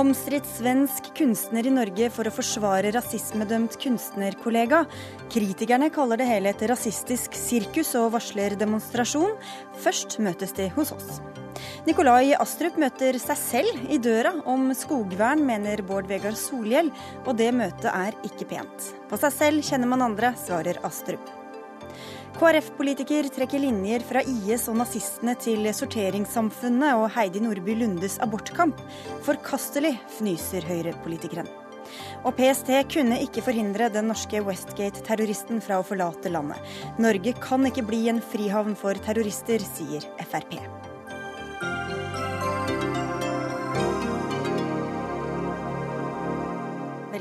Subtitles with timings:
[0.00, 4.86] Omstridt svensk kunstner i Norge for å forsvare rasismedømt kunstnerkollega.
[5.28, 9.34] Kritikerne kaller det hele et rasistisk sirkus og varsler demonstrasjon.
[9.84, 11.18] Først møtes de hos oss.
[11.84, 16.88] Nikolai Astrup møter seg selv i døra om skogvern, mener Bård Vegar Solhjell,
[17.26, 18.88] og det møtet er ikke pent.
[19.12, 21.39] På seg selv kjenner man andre, svarer Astrup.
[22.40, 28.80] KrF-politiker trekker linjer fra IS og nazistene til sorteringssamfunnet og Heidi Nordby Lundes abortkamp.
[29.26, 31.52] Forkastelig, fnyser Høyre-politikeren.
[32.24, 36.64] Og PST kunne ikke forhindre den norske Westgate-terroristen fra å forlate landet.
[36.96, 40.56] Norge kan ikke bli en frihavn for terrorister, sier Frp.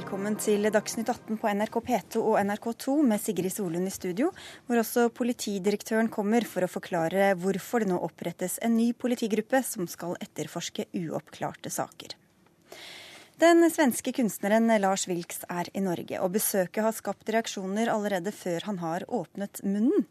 [0.10, 4.32] Velkommen til Dagsnytt 18 på NRK P2 og NRK2 med Sigrid Solund i studio,
[4.66, 9.86] hvor også politidirektøren kommer for å forklare hvorfor det nå opprettes en ny politigruppe som
[9.86, 12.18] skal etterforske uoppklarte saker.
[13.40, 18.66] Den svenske kunstneren Lars Wilks er i Norge, og besøket har skapt reaksjoner allerede før
[18.68, 20.04] han har åpnet munnen.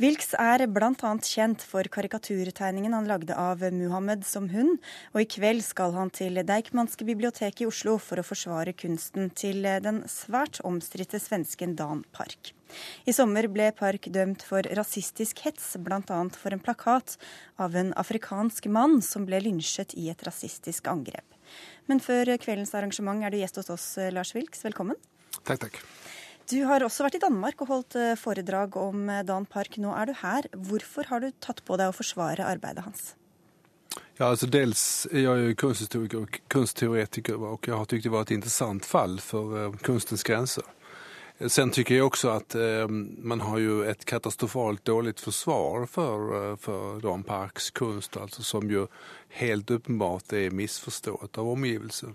[0.00, 1.10] Wilks er bl.a.
[1.20, 4.78] kjent for karikaturtegningen han lagde av Muhammed som hund,
[5.12, 9.68] og i kveld skal han til Deichmanske bibliotek i Oslo for å forsvare kunsten til
[9.84, 12.54] den svært omstridte svensken Dan Park.
[13.04, 16.22] I sommer ble Park dømt for rasistisk hets, bl.a.
[16.32, 17.18] for en plakat
[17.60, 21.28] av en afrikansk mann som ble lynsjet i et rasistisk angrep.
[21.90, 24.62] Men før kveldens arrangement er du gjest hos oss, eh, Lars Wilks.
[24.62, 24.98] Velkommen.
[25.42, 25.80] Takk, takk.
[26.50, 29.78] Du har også vært i Danmark og holdt eh, foredrag om eh, Dan Park.
[29.82, 30.46] Nå er du her.
[30.54, 33.14] Hvorfor har du tatt på deg å forsvare arbeidet hans?
[34.20, 38.26] Ja, altså Dels er jeg jo kunsthistoriker og kunstteoretiker, og jeg har syntes det var
[38.28, 40.66] et interessant fall for kunstens grenser.
[41.48, 42.88] Sen tycker jag också att eh,
[43.18, 48.86] man har ju ett katastrofalt dåligt försvar för, för Dan Parks kunst, alltså som ju
[49.28, 52.14] helt uppenbart er misforstått av omgivelsene.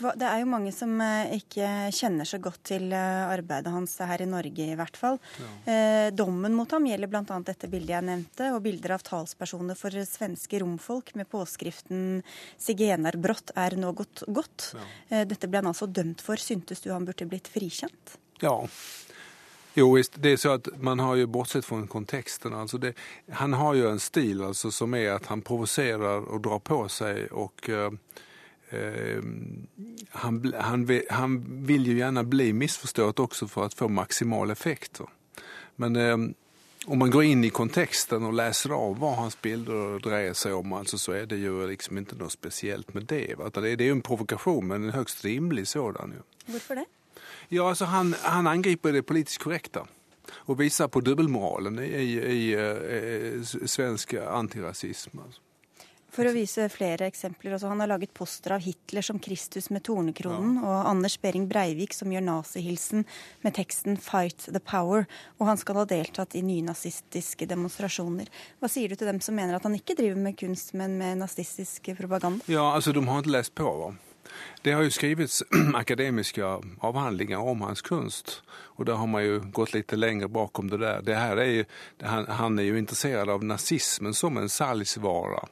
[0.00, 4.24] Det er jo mange som eh, ikke kjenner så godt til eh, arbeidet hans her
[4.24, 5.18] i Norge, i hvert fall.
[5.38, 5.50] Ja.
[5.72, 7.38] Eh, dommen mot ham gjelder bl.a.
[7.46, 12.22] dette bildet jeg nevnte, og bilder av talspersoner for svenske romfolk med påskriften
[12.58, 14.72] 'Sigenerbrott er nå gått godt'.
[14.74, 15.22] Ja.
[15.28, 16.40] Dette ble han altså dømt for.
[16.40, 18.16] Syntes du han burde blitt frikjent?
[18.42, 18.56] Ja.
[19.74, 22.52] Jo, det er så at man har jo bortsett fra konteksten.
[22.52, 22.92] Altså det,
[23.38, 27.28] han har jo en stil altså, som er at han provoserer og drar på seg.
[27.32, 27.70] og...
[27.70, 28.28] Uh,
[28.72, 31.34] han, han, han,
[31.66, 35.02] vil jo gjerne bli misforstått også for å få maksimal effekt.
[35.76, 36.16] Men eh,
[36.86, 40.74] om man går inn i konteksten og leser av hva hans bilder dreier seg om,
[40.74, 43.36] altså, så er det jo liksom ikke noe spesielt med det.
[43.38, 46.16] Det, det er jo en provokasjon, men en høyst rimelig sådan.
[46.18, 46.26] Jo.
[46.50, 46.88] Hvorfor det?
[47.52, 49.86] Ja, altså, han, han angriper det politisk korrekte
[50.48, 55.26] og viser på dobbeltmoralen i, i, i, i svensk antirasisme.
[55.26, 55.42] Altså.
[56.12, 57.54] For å vise flere eksempler.
[57.56, 60.64] Altså, han har laget poster av Hitler som Kristus med tornekronen, ja.
[60.68, 63.06] og Anders Behring Breivik som gjør nazihilsen
[63.40, 65.06] med teksten 'Fight the Power'.
[65.40, 68.28] Og han skal ha deltatt i nynazistiske demonstrasjoner.
[68.60, 71.22] Hva sier du til dem som mener at han ikke driver med kunst, men med
[71.24, 72.44] nazistisk propaganda?
[72.46, 73.72] Ja, altså, de har ikke lest på.
[73.80, 73.94] Va?
[74.62, 75.40] Det har jo skrivits
[75.82, 76.44] akademiske
[76.84, 78.42] avhandlinger om hans kunst.
[78.76, 81.00] Og da har man jo gått litt lenger bakom det der.
[81.00, 81.64] Det her er jo,
[82.04, 85.46] han, han er jo interessert av nazismen som en salgsvare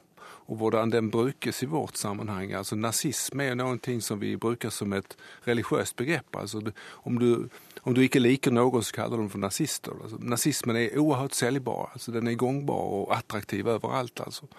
[0.51, 2.51] og hvordan den brukes i vårt sammenheng.
[2.53, 5.15] Altså Nazisme er ting som vi bruker som et
[5.47, 6.35] religiøst begrep.
[6.35, 6.59] Altså,
[7.03, 7.47] om, du,
[7.85, 9.95] om, du, ikke liker noen, så kaller du dem for nazister.
[10.03, 11.93] Altså, nazismen er oerhört selgbar.
[11.93, 14.19] Altså, den er gangbar og attraktiv overalt.
[14.25, 14.49] Altså.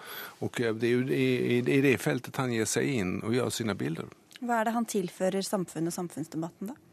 [0.41, 3.53] Og eh, det er jo i, i, det feltet han gir seg inn og gjør
[3.53, 4.09] sine bilder.
[4.41, 6.92] Hva er det han tilfører samfunnet og samfunnsdebatten, da?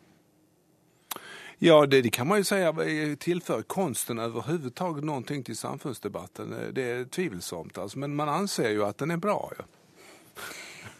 [1.63, 2.59] Ja, det, det, kan man jo si
[3.21, 6.55] tilfører kunsten overhodet noe til samfunnsdebatten.
[6.73, 8.01] Det er tvilsomt, altså.
[8.01, 9.37] men man anser jo at den er bra.
[9.59, 9.67] Ja.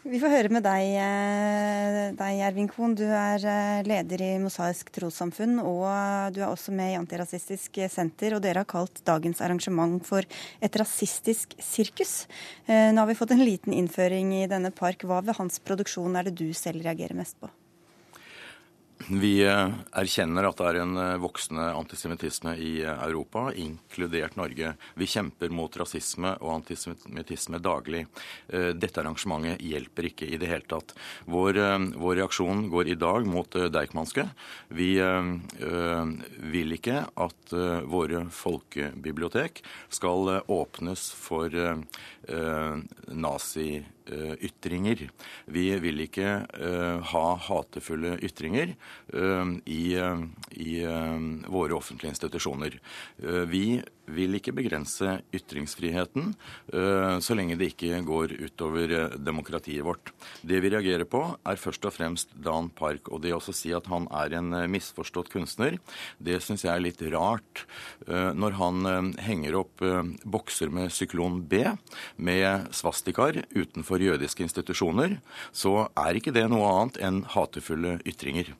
[0.01, 2.95] Vi får høre med deg, eh, deg Ervin Kohn.
[2.97, 8.33] Du er eh, leder i Mosaisk trossamfunn, og du er også med i Antirasistisk Senter.
[8.33, 12.25] Og dere har kalt dagens arrangement for et rasistisk sirkus.
[12.65, 15.05] Eh, nå har vi fått en liten innføring i denne park.
[15.05, 17.49] Hva ved hans produksjon er det du selv reagerer mest på?
[19.09, 24.73] Vi eh, erkjenner at det er en eh, voksende antisemittisme i eh, Europa, inkludert Norge.
[24.99, 28.05] Vi kjemper mot rasisme og antisemittisme daglig.
[28.51, 30.93] Dette arrangementet hjelper ikke i det hele tatt.
[31.31, 31.57] Vår,
[31.99, 34.25] vår reaksjon går i dag mot Deichmanske.
[34.73, 34.89] Vi
[36.53, 37.55] vil ikke at
[37.91, 39.63] våre folkebibliotek
[39.93, 41.55] skal åpnes for
[43.07, 43.69] nazi
[44.41, 45.07] ytringer.
[45.51, 46.33] Vi vil ikke
[47.11, 48.73] ha hatefulle ytringer
[49.65, 50.73] i, i
[51.51, 52.77] våre offentlige institusjoner.
[53.51, 53.65] Vi
[54.09, 56.31] vil ikke begrense ytringsfriheten
[56.73, 60.11] uh, så lenge det ikke går utover uh, demokratiet vårt.
[60.41, 63.11] Det vi reagerer på, er først og fremst Dan Park.
[63.11, 65.77] Og det å si at han er en uh, misforstått kunstner,
[66.19, 67.65] det syns jeg er litt rart.
[68.07, 69.81] Når han henger opp
[70.23, 71.63] bokser med syklon B
[72.15, 75.19] med svastikaer utenfor jødiske institusjoner,
[75.51, 78.53] så er ikke det noe annet enn hatefulle ytringer.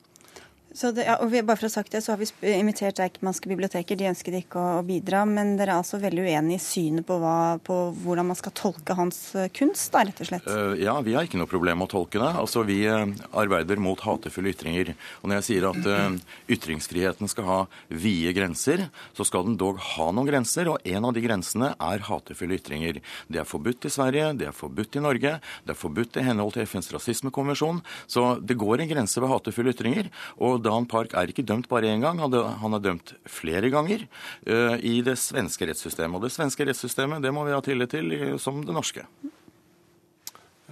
[0.72, 3.50] Det, ja, og vi, bare for å ha sagt det, så har vi invitert Eikmannske
[3.50, 3.98] biblioteker.
[3.98, 7.18] De ønsket ikke å, å, bidra, men dere er altså veldig uenige i synet på,
[7.20, 10.48] hva, på, hvordan man skal tolke hans eh, kunst, da, rett og slett?
[10.48, 12.30] Uh, ja, vi har ikke noe problem med å tolke det.
[12.40, 13.04] Altså, Vi uh,
[13.36, 14.94] arbeider mot hatefulle ytringer.
[15.20, 17.58] Og når jeg sier at uh, ytringsfriheten skal ha
[17.92, 22.08] vide grenser, så skal den dog ha noen grenser, og en av de grensene er
[22.08, 23.02] hatefulle ytringer.
[23.28, 25.36] Det er forbudt i Sverige, det er forbudt i Norge,
[25.66, 27.84] det er forbudt i henhold til FNs rasismekonvensjon.
[28.08, 30.08] Så det går en grense ved hatefulle ytringer.
[30.40, 34.06] og Dan Park er ikke dømt bare én gang, han er dømt flere ganger
[34.48, 36.18] uh, i det svenske rettssystemet.
[36.18, 38.12] Og det svenske rettssystemet det må vi ha tillit til
[38.42, 39.06] som det norske.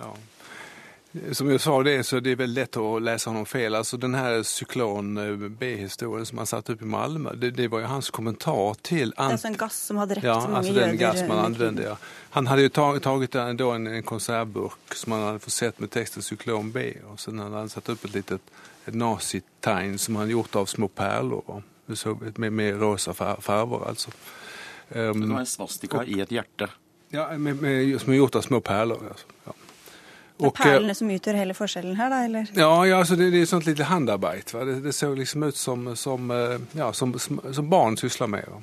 [0.00, 0.12] Ja.
[1.32, 3.74] Som jeg sa det, så det er veldig lett å lese noen feil.
[3.74, 7.82] Altså Den her syklon eh, B-historien som han satte opp i Malmö, det, det, var
[7.82, 10.76] jo hans kommentar til Det er altså en gass som har drept ja, mange altså
[10.76, 11.96] den gass man anvendte, ja.
[12.36, 12.72] Han hadde jo
[13.02, 17.34] taget en, en, en konservburk som han hadde forsett med teksten 'syklon B', og så
[17.34, 18.38] hadde han satt opp et lite
[18.88, 21.62] et nazitegn som han gjort av små perler.
[22.36, 24.12] Med, med rosa farger, altså.
[24.90, 26.68] Um, det var en svastika i et hjerte?
[27.10, 29.02] Ja, med, med, som er gjort av små perler.
[29.10, 29.26] Altså.
[29.46, 29.54] Ja.
[30.40, 32.20] Det er perlene som utgjør hele forskjellen her, da?
[32.24, 32.52] eller?
[32.56, 34.54] Ja, ja altså det, det er sånt lite handarbeid.
[34.54, 38.48] Det, det, ser liksom ut som, som, eh, ja, som, som barn sysler med.
[38.48, 38.62] Va?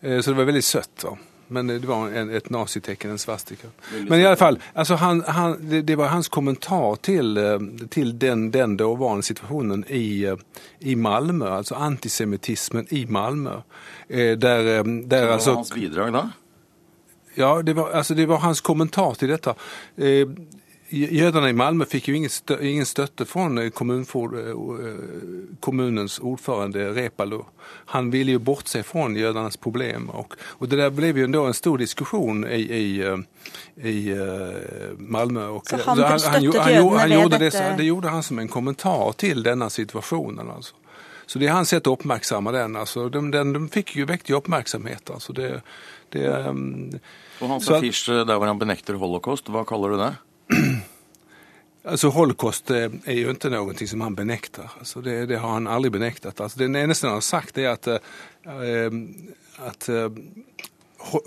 [0.00, 1.06] Eh, så det var veldig søtt.
[1.06, 1.14] Va?
[1.48, 3.68] Men det var en, et nazitecken, en svastika.
[4.08, 7.38] Men i alle fall, altså han, han, det, det, var hans kommentar til,
[7.90, 10.36] til den, den daværende situasjonen i, eh,
[10.80, 13.60] i Malmö, altså antisemitismen i Malmö.
[14.08, 16.30] Der, der där det var alltså, hans bidrag da?
[17.34, 19.54] Ja, det var, altså, det var hans kommentar til dette.
[20.94, 23.48] Jødene i Malmö fikk jo ingen, stø, ingen støtte fra
[25.60, 27.40] kommunens ordfører Repalo.
[27.94, 30.10] Han ville jo bortse fra jødenes problem.
[30.10, 33.02] Og, og, det der ble jo en stor diskusjon i, i,
[33.82, 33.96] i
[34.98, 35.48] Malmö.
[35.56, 37.58] Og, så han, han støttet han, jødene han, ved dette?
[37.58, 40.50] Det, det gjorde han som en kommentar til denne situasjonen.
[40.56, 40.74] altså.
[41.26, 42.76] Så det er hans sätt å oppmerksomme den.
[42.76, 45.10] Altså, de, de, de fikk jo vektig oppmerksomhet.
[45.14, 45.50] Altså, det,
[46.12, 46.92] det, um,
[47.40, 50.12] og Hans affiche der hvor han benekter holocaust, hva kaller du det?
[51.84, 54.70] Alltså holocaust er jo ikke noe som han benekter.
[54.78, 56.40] Altså, det, det har han aldri benektet.
[56.40, 58.92] Altså, det eneste han har sagt er at, äh,
[59.56, 60.10] att äh,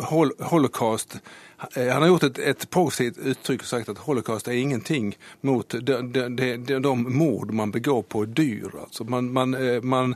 [0.10, 1.20] hol holocaust
[1.58, 5.96] han har gjort et, et positivt uttrykk og sagt at holocaust er ingenting mot de,
[6.14, 8.70] de, de, de mord man begår på dyr.
[8.84, 10.16] Altså, man, man, man,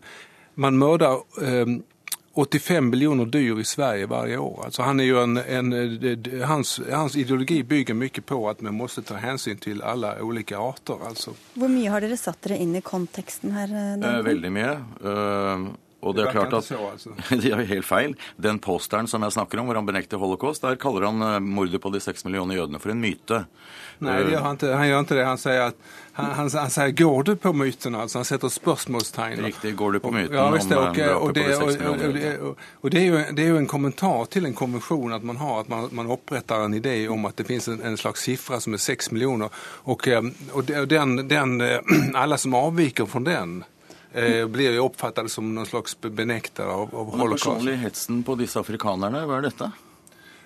[0.56, 1.24] man mördar
[2.34, 4.62] 85 miljoner dyr i Sverige varje år.
[4.66, 5.74] Alltså han är jo en, en,
[6.48, 11.00] hans, hans ideologi bygger mye på at vi må ta hensyn til alle ulike arter.
[11.08, 11.36] Altså.
[11.54, 13.74] Hvor mye har dere satt dere inn i konteksten her?
[14.00, 14.76] Eh, veldig mye.
[15.04, 17.14] Uh, og det er klart at altså.
[17.44, 18.16] De har helt feil.
[18.42, 21.82] Den posteren som jeg snakker om, hvor han benekter holocaust, der kaller han eh, mordet
[21.84, 23.44] på de seks millioner jødene for en myte.
[24.02, 25.26] Nei, han, han, gjør ikke det.
[25.28, 25.82] Han sier at
[26.14, 27.96] han, han, han sier 'går du på myten'?
[27.96, 29.44] Altså, han setter spørsmålstegn.
[29.46, 29.76] Riktig.
[29.78, 33.06] 'Går du på myten' ja, visst, om okay, og, det, og, og, og, det, er
[33.06, 36.10] jo, det er jo en kommentar til en konvensjon at man har, at man, man
[36.10, 39.54] oppretter en idé om at det finnes en, en slags sifre som er seks millioner.
[39.86, 40.08] Og,
[40.54, 41.62] og den, den,
[42.24, 43.62] alle som avviker fra den
[44.14, 47.46] eh, blir jo oppfattet som noen slags benektere av, av holocaust.
[47.46, 49.72] Den personlige hetsen på disse afrikanerne, hva er dette?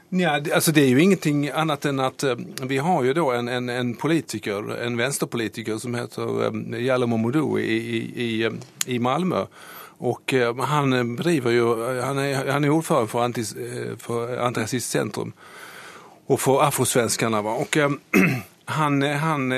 [0.10, 2.36] Ja, altså det er jo ingenting annet enn att eh,
[2.70, 7.58] vi har jo da en, en, en politiker, en venstrepolitiker som heter eh, Jallo Momodou
[7.60, 8.50] i, i, i,
[8.86, 9.46] i Malmö.
[10.32, 13.56] Eh, han driver jo han er, är ordförande for, antis,
[13.98, 15.34] for Antirasistcentrum
[16.28, 17.42] och för Afrosvenskarna.
[17.42, 17.52] Va?
[17.52, 17.78] Och,
[18.66, 19.54] han, han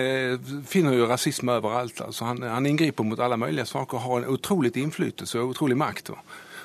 [0.67, 2.01] finner jo rasisme overalt.
[2.01, 6.11] altså han, han ingriper mot alle mulige saker har en utrolig innflytelse og utrolig makt.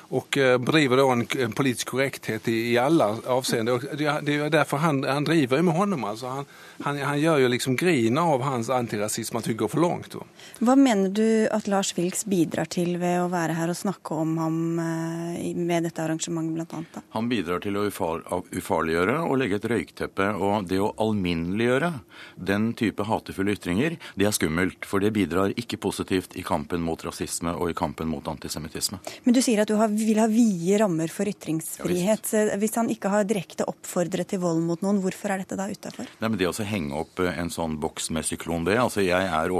[0.09, 3.79] Och driver då en, politisk korrekthet i, i alla avseenden.
[3.97, 6.03] Det, är därför han, han driver med honom.
[6.03, 6.45] Alltså han,
[6.79, 10.11] han, han gjør jo liksom grin av hans antirasisme, at hun går for langt.
[10.11, 10.23] Då.
[10.59, 14.37] Hva mener du at Lars Vilks bidrar til ved å være her og snakke om
[14.41, 17.03] ham eh, med dette arrangementet bl.a.?
[17.15, 20.29] Han bidrar til å ufarliggjøre og legge et røykteppe.
[20.37, 21.91] Og det å alminneliggjøre
[22.35, 24.87] den type hatefulle ytringer, det er skummelt.
[24.89, 28.99] For det bidrar ikke positivt i kampen mot rasisme og i kampen mot antisemitisme.
[29.23, 32.29] Men du säger att du har vil ha vide rammer for ytringsfrihet.
[32.59, 36.09] Hvis han ikke har direkte oppfordret til vold mot noen, hvorfor er dette da utafor?
[36.19, 39.53] Det å henge opp eh, en sånn boks med syklon B altså Jeg er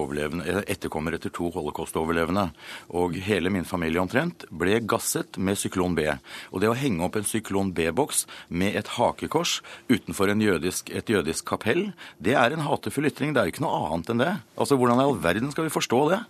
[0.69, 2.49] etterkommer etter to holocaust-overlevende.
[2.97, 6.07] Og hele min familie omtrent ble gasset med syklon B.
[6.51, 9.59] Og det å henge opp en syklon B-boks med et hakekors
[9.91, 13.33] utenfor jødisk, et jødisk kapell, det er en hatefull ytring.
[13.33, 14.31] Det er jo ikke noe annet enn det.
[14.57, 16.23] Altså, Hvordan i all verden skal vi forstå det?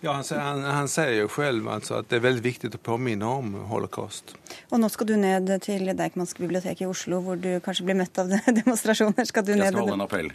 [0.00, 3.28] Ja, han, han, han, sier jo selv altså, at det er veldig viktig å påminne
[3.28, 4.32] om holocaust.
[4.70, 8.20] Og nå skal du ned til Deichmanske bibliotek i Oslo, hvor du kanskje blir møtt
[8.22, 9.28] av demonstrasjoner.
[9.28, 10.32] Skal du Jeg skal holde en appell.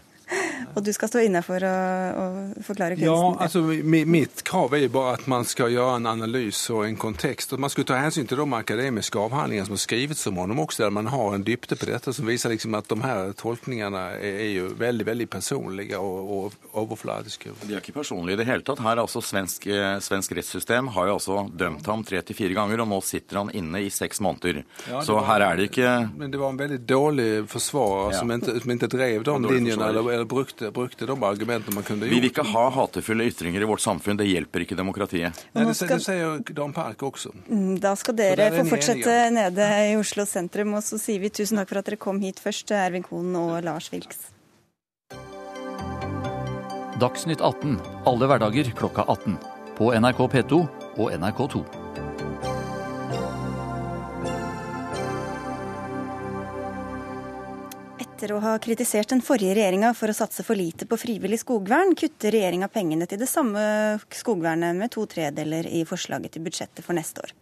[0.75, 1.73] Og du skal stå inne for å,
[2.19, 2.25] å
[2.65, 3.07] forklare kunsten?
[3.07, 6.97] Ja, altså Mitt krav er jo bare at man skal gjøre en analyse og en
[6.99, 7.53] kontekst.
[7.55, 10.83] At man skal ta hensyn til de akademiske avhandlingene som har skrevet om ham også,
[10.83, 14.39] der man har en dybde på dette som viser liksom at de her tolkningene er,
[14.45, 17.53] er jo veldig veldig personlige og, og overfladiske.
[17.63, 18.83] De er ikke personlige i det hele tatt.
[18.83, 22.83] Her altså Svensk, eh, svensk rettssystem har jo altså dømt ham tre til fire ganger,
[22.83, 24.63] og nå sitter han inne i seks måneder.
[24.89, 28.19] Ja, Så var, her er det ikke Men det var en veldig dårlig forsvarer ja.
[28.19, 32.13] som, ikke, som ikke drev de linjene eller brukte, brukte, de argumentene man kunne gjort.
[32.13, 34.19] Vi vil ikke ha hatefulle ytringer i vårt samfunn.
[34.19, 35.41] Det hjelper ikke demokratiet.
[35.55, 37.33] Nei, det, det sier jo Dan Park også.
[37.49, 40.77] Mm, da skal dere få fortsette nede i Oslo sentrum.
[40.77, 43.57] Og så sier vi tusen takk for at dere kom hit først, Ervin Kohn og
[43.65, 44.31] Lars Vilks.
[46.95, 47.75] Dagsnytt 18
[48.07, 49.35] alle hverdager klokka 18.
[49.75, 50.61] På NRK P2
[50.95, 51.84] og NRK2.
[58.25, 61.91] Etter å ha kritisert den forrige regjeringa for å satse for lite på frivillig skogvern,
[61.93, 63.61] kutter regjeringa pengene til det samme
[64.09, 67.35] skogvernet med to tredeler i forslaget til budsjettet for neste år.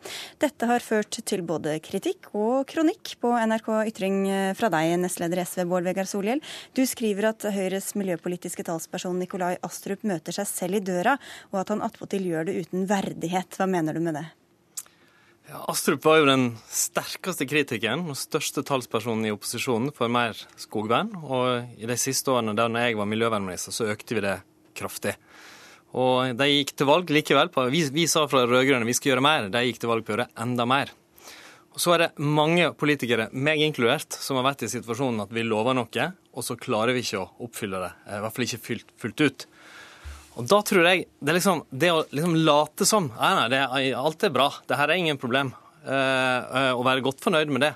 [0.44, 4.20] Dette har ført til både kritikk og kronikk på NRK Ytring
[4.60, 6.44] fra deg, nestleder SV Bård Vegar Solhjell.
[6.76, 11.16] Du skriver at Høyres miljøpolitiske talsperson Nikolai Astrup møter seg selv i døra,
[11.56, 13.56] og at han attpåtil gjør det uten verdighet.
[13.56, 14.28] Hva mener du med det?
[15.54, 21.12] Astrup var jo den sterkeste kritikeren og største talspersonen i opposisjonen for mer skogvern.
[21.22, 24.40] Og i de siste årene da jeg var miljøvernminister, så økte vi det
[24.78, 25.14] kraftig.
[25.94, 29.26] Og de gikk til valg likevel på Vi, vi sa fra rød-grønne vi skal gjøre
[29.26, 30.94] mer, de gikk til valg på å gjøre enda mer.
[31.74, 35.46] Og Så er det mange politikere, meg inkludert, som har vært i situasjonen at vi
[35.46, 37.94] lover noe, og så klarer vi ikke å oppfylle det.
[38.10, 39.46] I hvert fall ikke fullt, fullt ut.
[40.34, 43.64] Og da tror jeg Det, liksom, det å liksom late som Nei, nei, det,
[43.98, 44.50] alt er bra.
[44.68, 45.54] Det her er ingen problem.
[45.84, 47.74] Uh, å være godt fornøyd med det,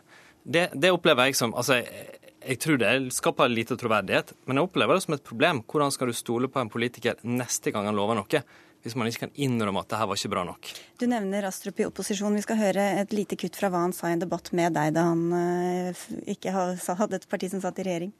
[0.48, 2.06] det, det opplever jeg som altså, jeg,
[2.48, 5.60] jeg tror det skaper lite troverdighet, men jeg opplever det som et problem.
[5.68, 8.42] Hvordan skal du stole på en politiker neste gang han lover noe?
[8.86, 10.70] Hvis man ikke kan innrømme at det her var ikke bra nok.
[11.02, 12.38] Du nevner Astrup i opposisjon.
[12.38, 14.94] Vi skal høre et lite kutt fra hva han sa i en debatt med deg
[14.96, 18.14] da han uh, ikke hadde et parti som satt i regjering.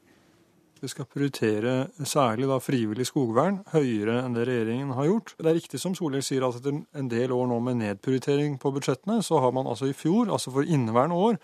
[0.80, 5.34] Vi skal prioritere særlig da frivillig skogvern høyere enn det regjeringen har gjort.
[5.38, 8.72] Det er riktig som Solhjell sier at etter en del år nå med nedprioritering på
[8.76, 11.40] budsjettene, så har man altså i fjor, altså for inneværende år,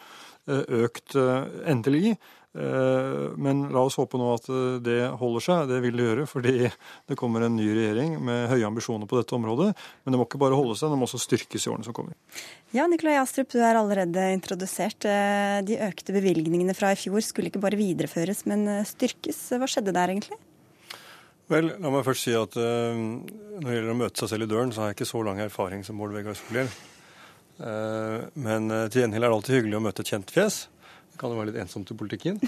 [0.48, 2.16] eh, økt eh, endelig
[2.54, 5.70] men la oss håpe nå at eh, det holder seg.
[5.72, 6.52] Det vil det gjøre, fordi
[7.10, 9.72] det kommer en ny regjering med høye ambisjoner på dette området.
[10.04, 12.14] Men det må ikke bare holde seg, det må også styrkes i årene som kommer.
[12.74, 15.06] Ja, Nikolai Astrup, du er allerede introdusert.
[15.10, 19.40] Eh, de økte bevilgningene fra i fjor skulle ikke bare videreføres, men styrkes.
[19.58, 20.38] Hva skjedde der egentlig?
[21.50, 24.70] Vel, la meg først si at når det gjelder å møte seg selv i døren,
[24.72, 26.70] så har jeg ikke så lang erfaring som Bård Vegar Solhjell.
[27.60, 30.56] Men til gjengjeld er det alltid hyggelig å møte et kjent fjes.
[31.14, 32.40] Det kan jo være litt ensomt i politikken.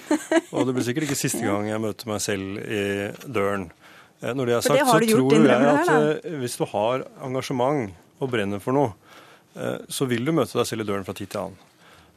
[0.51, 2.81] Og det blir sikkert ikke siste gang jeg møter meg selv i
[3.31, 3.69] døren.
[4.19, 6.09] Eh, når det er sagt, så tror jeg at her,
[6.43, 8.91] hvis du har engasjement og brenner for noe,
[9.55, 11.63] eh, så vil du møte deg selv i døren fra tid til annen.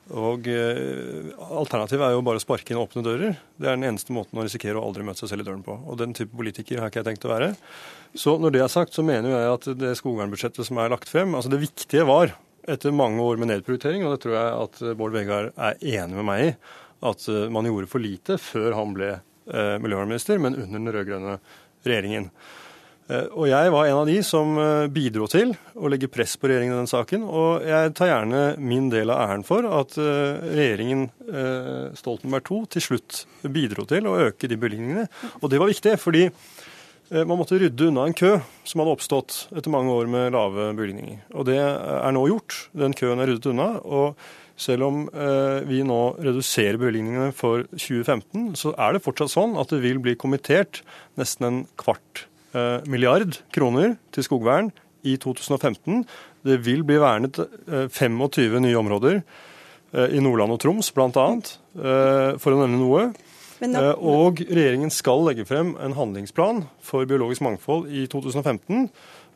[0.10, 3.36] Og Alternativet er jo bare å sparke inn åpne dører.
[3.62, 5.76] Det er den eneste måten å risikere å aldri møte seg selv i døren på.
[5.86, 7.52] Og den type politiker har ikke jeg tenkt å være.
[8.18, 11.38] Så når det er sagt, så mener jeg at det skogvernbudsjettet som er lagt frem
[11.38, 12.34] altså Det viktige var
[12.70, 16.28] etter mange år med nedprioritering, og det tror jeg at Bård Vegar er enig med
[16.28, 16.54] meg i,
[17.06, 21.36] at eh, man gjorde for lite før han ble eh, miljøvernminister, men under den rød-grønne
[21.88, 22.30] regjeringen.
[23.10, 24.60] Eh, og jeg var en av de som
[24.94, 27.26] bidro til å legge press på regjeringen i den saken.
[27.26, 31.08] Og jeg tar gjerne min del av æren for at regjeringen
[31.98, 35.08] Stoltenberg II til slutt bidro til å øke de bevilgningene.
[35.40, 36.59] Og det var viktig, fordi Eh,
[37.10, 38.36] man måtte rydde unna en kø
[38.68, 41.24] som hadde oppstått etter mange år med lave bevilgninger.
[41.34, 42.58] Og det er nå gjort.
[42.78, 43.72] Den køen er ryddet unna.
[43.82, 44.20] og
[44.60, 49.72] selv om eh, vi nå reduserer bevilgningene for 2015, så er det fortsatt sånn at
[49.72, 50.82] det vil bli kommittert
[51.20, 54.74] nesten en kvart eh, milliard kroner til skogvern
[55.08, 56.04] i 2015.
[56.48, 59.22] Det vil bli vernet 25 nye områder
[60.14, 61.24] i Nordland og Troms bl.a.,
[62.40, 63.02] for å nevne noe.
[63.60, 63.80] Nå...
[63.80, 68.86] Eh, og regjeringen skal legge frem en handlingsplan for biologisk mangfold i 2015.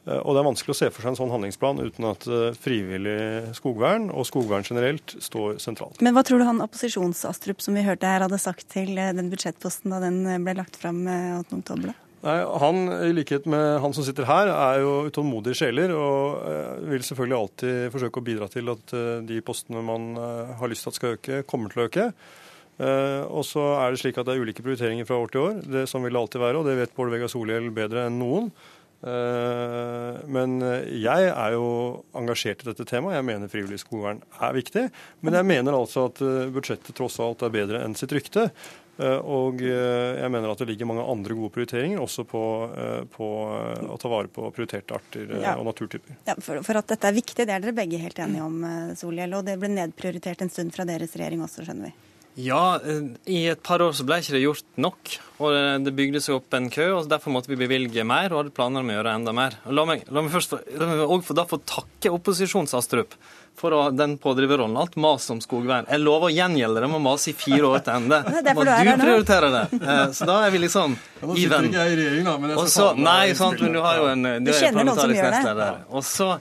[0.08, 2.46] Eh, og det er vanskelig å se for seg en sånn handlingsplan uten at eh,
[2.60, 6.00] frivillig skogvern og skogvern generelt står sentralt.
[6.04, 9.92] Men hva tror du han opposisjons-Astrup som vi hørte her hadde sagt til den budsjettposten
[9.94, 11.92] da den ble lagt fram 8.10?
[12.24, 17.04] Nei, Han, i likhet med han som sitter her, er jo utålmodige sjeler og vil
[17.04, 18.94] selvfølgelig alltid forsøke å bidra til at
[19.28, 22.06] de postene man har lyst til at skal øke, kommer til å øke.
[22.82, 25.60] Og så er det slik at det er ulike prioriteringer fra år til år.
[25.76, 28.50] Det som vil det alltid være, og det vet Bård Vegar Solhjell bedre enn noen.
[29.04, 31.66] Eh, men jeg er jo
[32.16, 33.18] engasjert i dette temaet.
[33.18, 34.86] Jeg mener frivillig skogvern er viktig.
[35.26, 38.48] Men jeg mener altså at eh, budsjettet tross alt er bedre enn sitt rykte.
[39.02, 42.44] Eh, og jeg mener at det ligger mange andre gode prioriteringer også på,
[43.12, 43.30] på
[43.90, 45.58] å ta vare på prioriterte arter ja.
[45.58, 46.16] og naturtyper.
[46.30, 48.64] Ja, for, for, at dette er viktig, det er dere begge helt enige om,
[49.00, 49.36] Solhjell.
[49.36, 52.13] Og det ble nedprioritert en stund fra deres regjering også, skjønner vi.
[52.40, 55.14] Ja, eh, i et par år så ble ikke det gjort nok.
[55.44, 58.56] Og det bygde seg opp en kø, og derfor måtte vi bevilge mer og hadde
[58.56, 59.58] planer om å gjøre enda mer.
[59.68, 63.18] Og la meg, la meg først la meg også da få takke opposisjons-Astrup
[63.60, 64.78] for å, den pådriverrollen.
[64.80, 65.90] Alt mas om skogvern.
[65.90, 68.22] Jeg lover å gjengjelde det med å mase i fire år til ende.
[68.58, 69.64] Må du, du prioriterer det.
[69.82, 70.98] Eh, så da er vi liksom
[71.36, 71.70] i venn.
[71.76, 74.28] Jeg i regjering, da, men jeg skal Også, Nei, sant, men du har jo en
[74.30, 75.72] du, du kjenner noen som gjør det.
[75.94, 76.34] Og så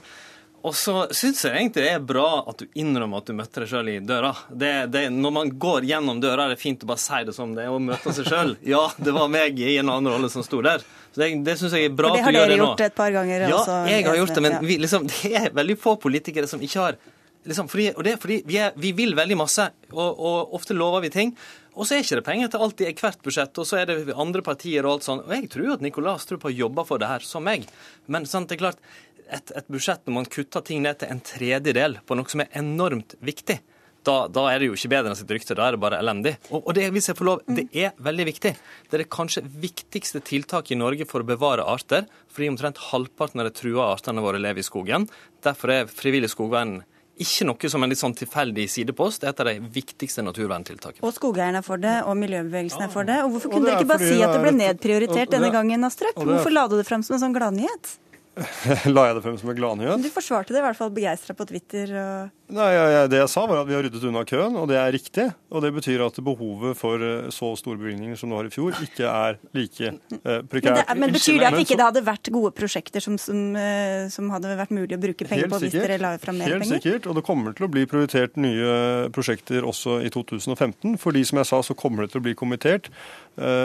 [0.63, 3.71] og så syns jeg egentlig det er bra at du innrømmer at du møtte deg
[3.71, 4.31] sjøl i døra.
[4.47, 7.51] Det, det, når man går gjennom døra, er det fint å bare si det som
[7.57, 8.53] det er, og møte seg sjøl.
[8.73, 10.85] Ja, det var meg i en annen rolle som sto der.
[11.11, 12.37] Så Det, det syns jeg er bra at du gjør det nå.
[12.39, 13.81] Det har dere gjort et par ganger ja, også.
[13.91, 17.01] Jeg har gjort det, men vi, liksom, det er veldig få politikere som ikke har
[17.43, 20.77] liksom, fordi, Og det er fordi vi, er, vi vil veldig masse, og, og ofte
[20.77, 21.35] lover vi ting.
[21.73, 24.15] Og så er ikke det penger til alt i hvert budsjett, og så er det
[24.19, 25.23] andre partier og alt sånn.
[25.25, 27.65] Og jeg tror at Nicolas Strup har jobba for det her, som meg.
[28.05, 28.83] Men sant, det er klart,
[29.35, 32.51] et, et, budsjett når man kutter ting ned til en tredjedel på noe som er
[32.59, 33.59] enormt viktig,
[34.03, 35.55] da, da, er det jo ikke bedre enn sitt rykte.
[35.55, 36.33] Da er det bare elendig.
[36.49, 38.51] Og, og det, hvis jeg får lov, det er veldig viktig.
[38.89, 43.39] Det er det kanskje viktigste tiltaket i Norge for å bevare arter, fordi omtrent halvparten
[43.39, 45.07] av de trua artene våre lever i skogen.
[45.45, 46.81] Derfor er frivillig skogvern
[47.23, 49.21] ikke noe som en litt sånn tilfeldig sidepost.
[49.21, 51.05] Det er et av de viktigste naturverntiltakene.
[51.05, 53.19] Og skogeierne er for det, og miljøbevegelsen er for det.
[53.23, 56.17] Og hvorfor kunne dere ikke bare si at det ble nedprioritert denne gangen, Astrup?
[56.17, 57.93] Hvorfor la du det frem som en sånn gladnyhet?
[58.95, 60.01] La jeg det frem som en gladnyhet?
[60.01, 61.93] Du forsvarte det i hvert fall begeistra på Twitter.
[62.01, 62.31] Og...
[62.53, 64.77] Nei, ja, ja, Det jeg sa, var at vi har ryddet unna køen, og det
[64.77, 65.25] er riktig.
[65.53, 68.77] Og det betyr at behovet for eh, så store bevilgninger som du har i fjor,
[68.85, 70.77] ikke er like eh, prekært.
[70.77, 74.05] Men, det, men, betyr det at ikke det hadde vært gode prosjekter som, som, eh,
[74.13, 76.77] som hadde vært mulig å bruke penger på hvis dere la fram mer helt penger?
[76.77, 80.97] Helt sikkert, og det kommer til å bli prioritert nye prosjekter også i 2015.
[81.01, 82.91] Fordi som jeg sa, så kommer det til å bli kommentert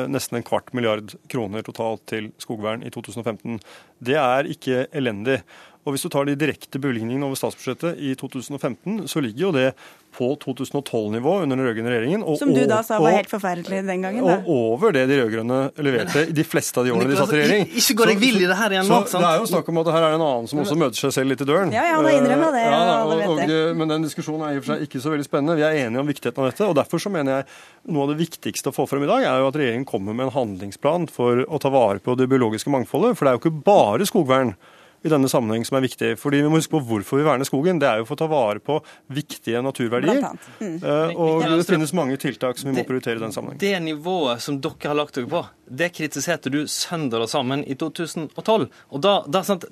[0.09, 3.59] nesten en kvart milliard kroner totalt til skogvern i 2015.
[4.01, 5.43] Det er ikke elendig.
[5.89, 9.71] Og Hvis du tar de direkte bevilgningene over statsbudsjettet i 2015, så ligger jo det
[10.19, 12.25] på 2012-nivå under den rød-grønne regjeringen.
[12.29, 14.27] Og, Som du da sa var helt forferdelig den gangen?
[14.27, 14.39] Da.
[14.43, 17.39] Og over det de rød-grønne leverte i de fleste av de årene de satt i
[17.41, 17.65] regjering.
[17.81, 19.25] Ikke går jeg vill i det her igjen nå, sant?
[19.25, 21.15] Det er jo snakk om at her er det en annen som også møter seg
[21.17, 21.73] selv litt i døren.
[21.73, 22.65] Ja, ja, da innrømmer det.
[22.69, 25.29] Ja, og, og, og, men den diskusjonen er i og for seg ikke så veldig
[25.29, 25.57] spennende.
[25.61, 26.69] Vi er enige om viktigheten av dette.
[26.69, 27.49] og Derfor så mener jeg
[27.95, 30.29] noe av det viktigste å få frem i dag, er jo at regjeringen kommer med
[30.29, 33.17] en handlingsplan for å ta vare på det biologiske mangfoldet.
[33.17, 34.57] For det er jo ikke bare skogvern
[35.03, 36.13] i denne sammenheng som er viktig.
[36.19, 37.81] Fordi Vi må huske på hvorfor vi verner skogen.
[37.83, 38.79] Det er jo for å ta vare på
[39.15, 40.25] viktige naturverdier.
[40.59, 40.77] Mm.
[40.83, 43.61] Uh, og det finnes mange tiltak som vi må prioritere i den sammenheng.
[43.63, 47.79] Det nivået som dere har lagt dere på, det kritiserte du sønder og sammen i
[47.79, 48.69] 2012.
[48.91, 49.69] Og da, da, sant,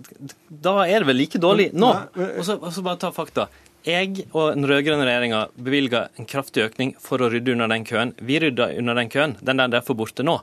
[0.48, 1.92] da er det vel like dårlig nå?
[2.26, 3.48] Og så, og så bare ta fakta.
[3.86, 8.16] Jeg og den rød-grønne regjeringa bevilga en kraftig økning for å rydde under den køen.
[8.18, 9.36] Vi rydda under den køen.
[9.38, 10.40] Den der er derfor borte nå.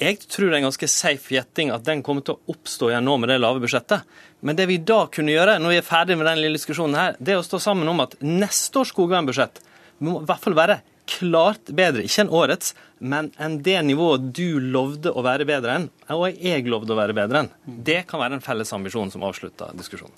[0.00, 3.04] Jeg tror det er en ganske safe gjetting at den kommer til å oppstå igjen
[3.06, 4.06] nå med det lave budsjettet.
[4.40, 7.18] Men det vi da kunne gjøre, når vi er ferdig med den lille diskusjonen her,
[7.20, 9.60] det er å stå sammen om at neste års skogvernbudsjett
[10.02, 10.80] må i hvert fall være
[11.12, 15.88] klart bedre, ikke enn årets, men enn det nivået du lovde å være bedre enn,
[16.14, 17.50] og jeg lovde å være bedre enn.
[17.66, 20.14] Det kan være en felles ambisjon som avslutter diskusjonen.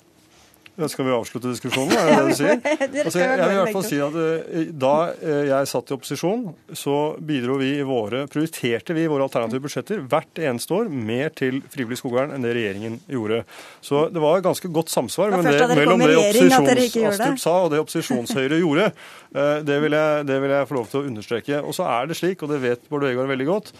[0.75, 2.57] Ja, skal vi avslutte diskusjonen, er det det du sier?
[3.05, 6.43] Altså, jeg vil i hvert fall si at uh, Da uh, jeg satt i opposisjon,
[6.75, 11.31] så bidro vi i våre, prioriterte vi i våre alternative budsjetter hvert eneste år mer
[11.37, 13.43] til frivillig skogvern enn det regjeringen gjorde.
[13.85, 18.89] Så det var ganske godt samsvar det, mellom det opposisjons-Astrup sa og det opposisjonshøyre gjorde.
[19.31, 21.61] Uh, det, vil jeg, det vil jeg få lov til å understreke.
[21.63, 23.71] Og så er det slik, og det vet Bård Vegar veldig godt,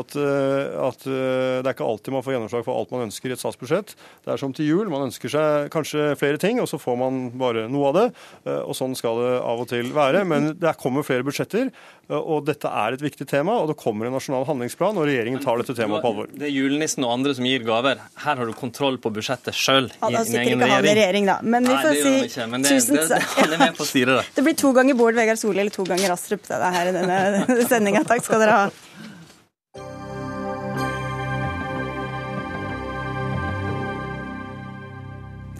[0.00, 3.42] at, at, det er ikke alltid man får gjennomslag for alt man ønsker i et
[3.42, 3.94] statsbudsjett.
[4.24, 4.90] Det er som til jul.
[4.92, 8.06] Man ønsker seg kanskje flere ting, og så får man bare noe av det.
[8.44, 10.24] Eh, og sånn skal det av og til være.
[10.28, 11.70] Men det kommer flere budsjetter,
[12.08, 13.56] eh, og dette er et viktig tema.
[13.62, 16.30] Og det kommer en nasjonal handlingsplan, og regjeringen tar dette temaet på alvor.
[16.34, 18.02] Det er julenissen og andre som gir gaver.
[18.24, 19.90] Her har du kontroll på budsjettet sjøl.
[20.00, 21.38] Ja, da sitter ikke han i regjering, da.
[21.42, 23.36] Men vi får si ikke, men det, tusen takk.
[23.44, 26.74] Det, det, det, det, blir to ganger Bård Vegar Solhjell, eller to ganger Astrup det
[26.78, 28.04] her i denne sendinga.
[28.08, 28.83] Takk skal dere ha.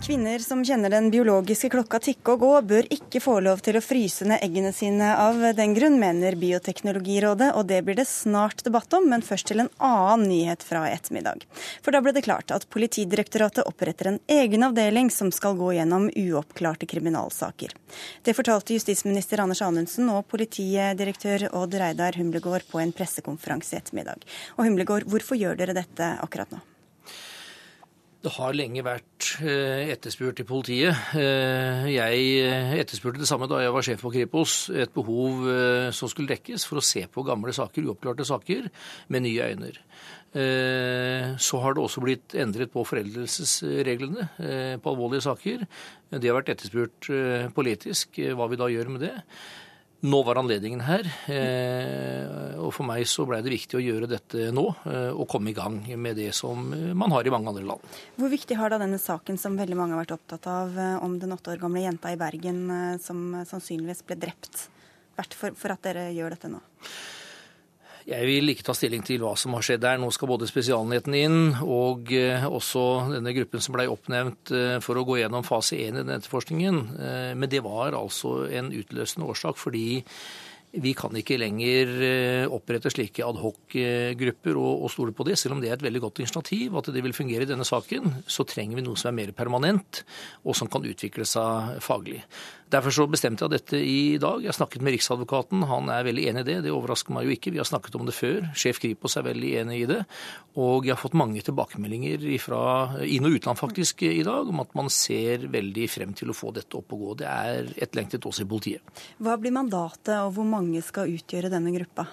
[0.05, 3.81] Kvinner som kjenner den biologiske klokka tikke og gå, bør ikke få lov til å
[3.81, 8.93] fryse ned eggene sine av den grunn, mener Bioteknologirådet, og det blir det snart debatt
[8.99, 11.47] om, men først til en annen nyhet fra i ettermiddag.
[11.81, 16.11] For da ble det klart at Politidirektoratet oppretter en egen avdeling som skal gå gjennom
[16.13, 17.73] uoppklarte kriminalsaker.
[18.29, 24.29] Det fortalte justisminister Anders Anundsen og politidirektør Odd Reidar Humlegård på en pressekonferanse i ettermiddag.
[24.59, 26.61] Og Humlegård, hvorfor gjør dere dette akkurat nå?
[28.25, 30.97] Det har lenge vært eh, etterspurt i politiet.
[31.21, 34.55] Eh, jeg eh, etterspurte det samme da jeg var sjef på Kripos.
[34.73, 35.43] Et behov
[35.93, 38.71] som skulle dekkes for å se på gamle saker, uoppklarte saker,
[39.13, 39.75] med nye øyne.
[41.39, 44.25] Så har det også blitt endret på foreldelsesreglene
[44.83, 45.63] på alvorlige saker.
[46.11, 47.11] Det har vært etterspurt
[47.55, 49.13] politisk, hva vi da gjør med det.
[50.05, 54.51] Nå var anledningen her, eh, og for meg så blei det viktig å gjøre dette
[54.53, 54.65] nå.
[54.85, 56.61] Eh, og komme i gang med det som
[56.93, 57.95] man har i mange andre land.
[58.21, 61.17] Hvor viktig har da denne saken som veldig mange har vært opptatt av, eh, om
[61.23, 64.67] den åtte år gamle jenta i Bergen som sannsynligvis ble drept,
[65.17, 66.61] vært for, for at dere gjør dette nå?
[68.05, 70.01] Jeg vil ikke ta stilling til hva som har skjedd der.
[70.01, 72.83] Nå skal både Spesialenheten inn og eh, også
[73.15, 76.83] denne gruppen som ble oppnevnt eh, for å gå gjennom fase 1 i den etterforskningen.
[76.99, 80.03] Eh, men det var altså en utløsende årsak fordi
[80.75, 81.91] vi kan ikke lenger
[82.51, 85.37] opprette slike adhoc-grupper og stole på det.
[85.39, 88.11] Selv om det er et veldig godt initiativ, at det vil fungere i denne saken,
[88.27, 90.03] så trenger vi noe som er mer permanent,
[90.43, 92.25] og som kan utvikle seg faglig.
[92.73, 94.41] Derfor så bestemte jeg dette i dag.
[94.43, 96.57] Jeg snakket med Riksadvokaten, han er veldig enig i det.
[96.65, 98.49] Det overrasker meg jo ikke, vi har snakket om det før.
[98.57, 100.01] Sjef Kripos er veldig enig i det.
[100.61, 102.65] Og jeg har fått mange tilbakemeldinger fra
[103.05, 106.55] inn- og utland faktisk i dag om at man ser veldig frem til å få
[106.57, 107.17] dette opp og gå.
[107.23, 109.03] Det er etterlengtet også i politiet.
[109.23, 112.09] Hva blir mandatet, og hvor mange skal utgjøre denne gruppa?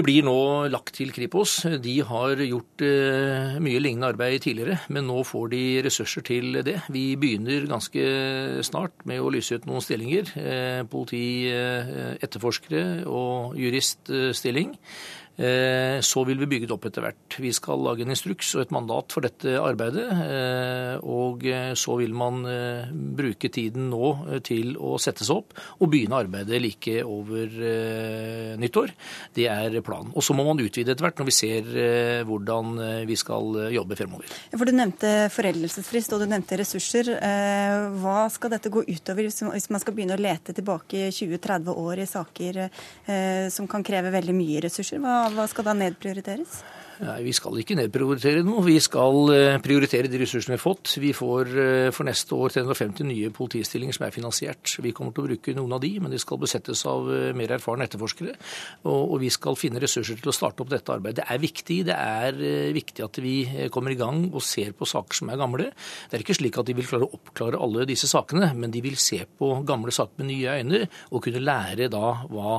[0.00, 1.58] Det blir nå lagt til Kripos.
[1.84, 6.78] De har gjort eh, mye lignende arbeid tidligere, men nå får de ressurser til det.
[6.88, 8.06] Vi begynner ganske
[8.64, 10.32] snart med å lyse ut noen stillinger.
[10.40, 14.72] Eh, politi, eh, etterforskere og juriststilling.
[15.40, 17.36] Eh, så vil vi bygge det opp etter hvert.
[17.40, 20.04] Vi skal lage en instruks og et mandat for dette arbeidet.
[20.26, 22.42] Eh, og eh, så vil man
[23.16, 27.48] bruke tiden nå til å sette seg opp og begynne arbeidet like over
[28.60, 28.92] nyttår.
[29.36, 30.12] Det er planen.
[30.16, 31.68] Og så må man utvide etter hvert når vi ser
[32.26, 34.28] hvordan vi skal jobbe fremover.
[34.52, 37.12] For Du nevnte foreldelsesfrist og du nevnte ressurser.
[38.00, 42.08] Hva skal dette gå utover hvis man skal begynne å lete tilbake 20-30 år i
[42.10, 42.60] saker
[43.52, 45.02] som kan kreve veldig mye ressurser?
[45.02, 46.60] Hva hva skal da nedprioriteres?
[47.00, 48.60] Nei, Vi skal ikke nedprioritere noe.
[48.66, 50.92] Vi skal eh, prioritere de ressursene vi har fått.
[51.00, 54.74] Vi får eh, for neste år 350 nye politistillinger som er finansiert.
[54.84, 57.54] Vi kommer til å bruke noen av de, men de skal besettes av eh, mer
[57.56, 58.34] erfarne etterforskere.
[58.84, 61.22] Og, vi skal finne ressurser til å starte opp dette arbeidet.
[61.22, 61.78] Det er viktig.
[61.88, 62.36] Det er
[62.76, 63.34] viktig at vi
[63.72, 65.70] kommer i gang og ser på saker som er gamle.
[66.08, 68.84] Det er ikke slik at de vil klare å oppklare alle disse sakene, men de
[68.84, 72.54] vil se på gamle saker med nye øyne og kunne lære da hva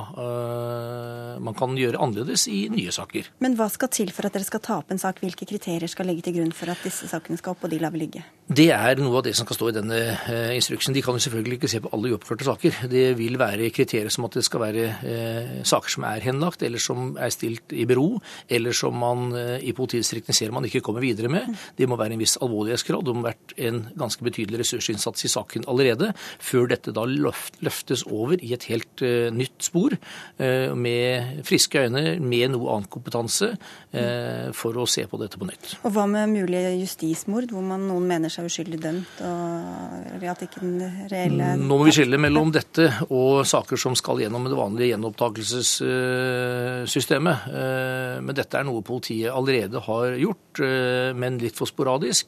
[1.42, 3.32] man kan gjøre annerledes i nye saker.
[3.42, 5.90] Men hva skal til for at at dere skal ta opp en sak, hvilke kriterier
[5.90, 8.22] skal ligge til grunn for at disse sakene skal opp, og de lar vi ligge?
[8.52, 10.94] Det er noe av det som skal stå i denne eh, instruksen.
[10.96, 12.78] De kan jo selvfølgelig ikke se på alle uoppførte saker.
[12.90, 16.80] Det vil være kriterier som at det skal være eh, saker som er henlagt, eller
[16.82, 21.04] som er stilt i bero, eller som man eh, i politidistriktene ser man ikke kommer
[21.04, 21.52] videre med.
[21.76, 23.04] Det må være en viss alvorlighetsgrad.
[23.04, 28.06] Det må ha vært en ganske betydelig ressursinnsats i saken allerede, før dette da løftes
[28.08, 29.94] over i et helt uh, nytt spor,
[30.40, 33.52] uh, med friske øyne, med noe annen kompetanse.
[33.92, 34.21] Eh,
[34.56, 35.76] for å se på dette på nytt.
[35.82, 39.22] Og Hva med mulige justismord, hvor man noen mener seg uskyldig dømt?
[39.22, 40.78] og at ikke den
[41.10, 41.46] reelle...
[41.56, 47.36] Mm, nå må vi skille mellom dette og saker som skal gjennom det vanlige gjenopptakelsessystemet.
[47.50, 52.26] Eh, men dette er noe politiet allerede har gjort, eh, men litt for sporadisk.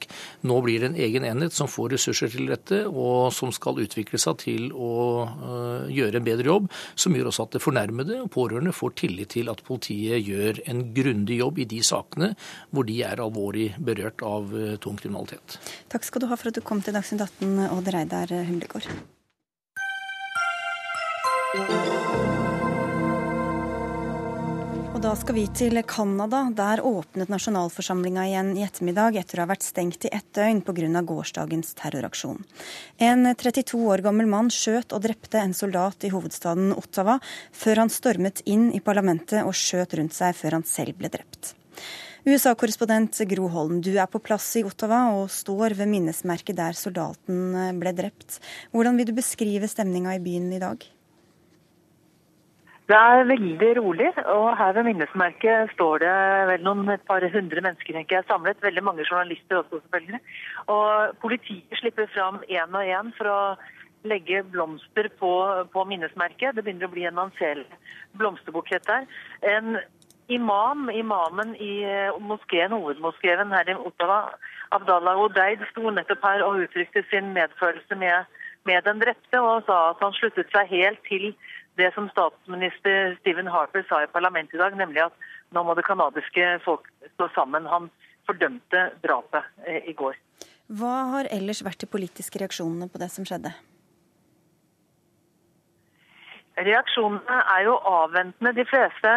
[0.49, 4.19] Nå blir det en egen enhet som får ressurser til dette, og som skal utvikle
[4.21, 4.93] seg til å
[5.91, 6.67] gjøre en bedre jobb,
[6.99, 10.81] som gjør også at det fornærmede og pårørende får tillit til at politiet gjør en
[10.97, 12.35] grundig jobb i de sakene
[12.71, 15.59] hvor de er alvorlig berørt av eh, tung kriminalitet.
[15.89, 18.91] Takk skal du ha for at du kom til Dagsnytt 18, Odd Reidar Humlegård.
[24.95, 26.45] Og da skal vi til Canada.
[26.55, 31.03] Der åpnet nasjonalforsamlinga igjen i ettermiddag etter å ha vært stengt i ett døgn pga.
[31.03, 32.43] gårsdagens terroraksjon.
[32.99, 37.19] En 32 år gammel mann skjøt og drepte en soldat i hovedstaden Ottawa
[37.53, 41.57] før han stormet inn i parlamentet og skjøt rundt seg før han selv ble drept.
[42.25, 47.53] USA-korrespondent Gro Holm, du er på plass i Ottawa og står ved minnesmerket der soldaten
[47.81, 48.41] ble drept.
[48.73, 50.87] Hvordan vil du beskrive stemninga i byen i dag?
[52.85, 56.17] Det er veldig rolig, og her ved minnesmerket står det
[56.51, 58.61] vel noen et par hundre mennesker tenker jeg, samlet.
[58.61, 60.21] Veldig mange journalister også, selvfølgelig.
[60.75, 63.39] Og Politiet slipper fram én og én for å
[64.05, 65.33] legge blomster på,
[65.73, 66.53] på, minnesmerket.
[66.53, 67.65] Det begynner å bli en anselig
[68.21, 69.09] blomsterbukett der.
[69.55, 69.79] En
[70.29, 71.85] imam, imamen i
[72.21, 74.35] moskeen, hovedmoskeen her i Ottawa,
[74.73, 78.31] Abdallah Odeid, sto nettopp her og uttrykte sin medfølelse med,
[78.65, 81.35] med den drepte, og sa at han sluttet seg helt til
[81.79, 85.87] det som statsminister Stephen Harper sa i parlamentet i dag, nemlig at nå må det
[85.87, 87.67] canadiske folk stå sammen.
[87.67, 87.91] Han
[88.29, 90.17] fordømte drapet eh, i går.
[90.73, 93.53] Hva har ellers vært de politiske reaksjonene på det som skjedde?
[96.55, 98.55] Reaksjonene er jo avventende.
[98.57, 99.13] De fleste,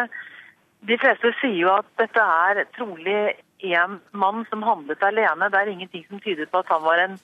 [0.86, 3.34] de fleste sier jo at dette er trolig
[3.66, 5.50] én mann som handlet alene.
[5.50, 7.18] Det er ingenting som tyder på at han var en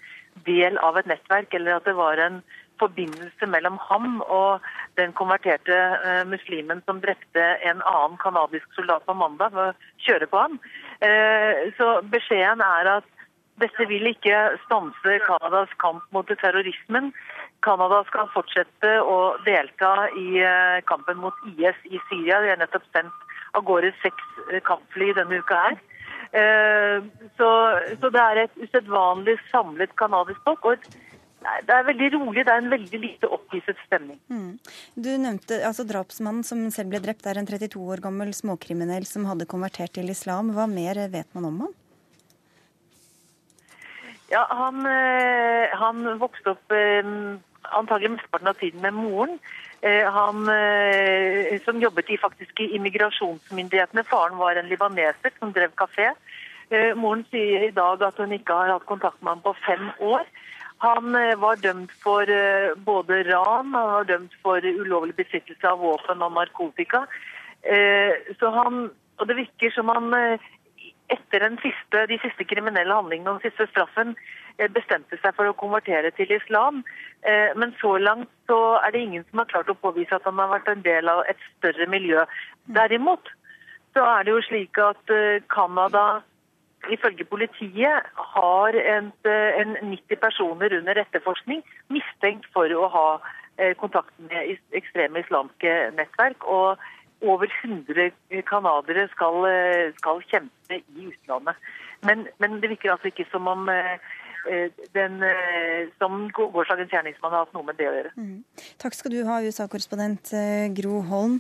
[0.47, 2.43] del av et nettverk, eller at det var en
[2.83, 4.65] forbindelse mellom ham og
[4.99, 10.27] den konverterte uh, muslimen som drepte en annen canadisk soldat på mandag ved å kjøre
[10.31, 10.59] på ham.
[10.99, 13.11] Uh, så beskjeden er at
[13.63, 17.13] dette vil ikke stanse Canadas kamp mot terrorismen.
[17.63, 22.43] Canada skal fortsette å delta i uh, kampen mot IS i Syria.
[22.43, 23.24] De har nettopp sendt
[23.55, 25.77] av gårde seks kampfly denne uka her.
[27.39, 27.49] Så,
[28.01, 30.65] så, det er et usedvanlig samlet canadisk folk.
[30.67, 30.89] og et
[31.45, 32.45] det er veldig rolig.
[32.47, 34.19] Det er en veldig lite opphisset stemning.
[34.33, 34.57] Mm.
[34.97, 39.27] Du nevnte altså Drapsmannen som selv ble drept, er en 32 år gammel småkriminell som
[39.29, 40.55] hadde konvertert til islam.
[40.57, 41.75] Hva mer vet man om ham?
[44.33, 47.05] Ja, Han, eh, han vokste opp eh,
[47.77, 49.37] antagelig mesteparten av tiden med moren.
[49.85, 50.49] Eh, han
[51.65, 54.07] som jobbet i, faktisk i immigrasjonsmyndighetene.
[54.09, 56.15] Faren var en libaneser som drev kafé.
[56.97, 60.25] Moren sier i dag at hun ikke har hatt kontakt med ham på fem år.
[60.85, 65.81] Han eh, var dømt for eh, både ran, han var dømt for ulovlig besittelse av
[65.81, 67.05] våpen og narkotika.
[67.63, 70.11] Eh, så han, og det virker som han
[71.15, 74.15] etter siste, de siste kriminelle handlingene og den siste straffen
[74.75, 76.85] bestemte seg for å konvertere til islam.
[77.59, 80.53] Men så langt så er det ingen som har klart å påvise at han har
[80.53, 82.23] vært en del av et større miljø.
[82.77, 83.33] Derimot
[83.97, 85.11] så er det jo slik at
[85.51, 86.05] Canada
[86.93, 88.03] ifølge politiet
[88.35, 89.13] har en,
[89.61, 93.09] en 90 personer under etterforskning mistenkt for å ha
[93.59, 96.45] eh, kontakt med ekstreme islamske nettverk.
[96.45, 96.81] Og
[97.25, 98.11] over 100
[98.51, 101.57] canadiere skal, eh, skal, kjempe i utlandet.
[102.05, 103.97] Men, men, det virker altså ikke som om eh,
[104.45, 105.23] Eh, den,
[105.99, 108.11] som gårsdagens gjerningsmann har hatt noe med det å gjøre.
[108.19, 108.67] Mm.
[108.83, 110.35] Takk skal du ha, USA-korrespondent
[110.77, 111.39] Gro Holm.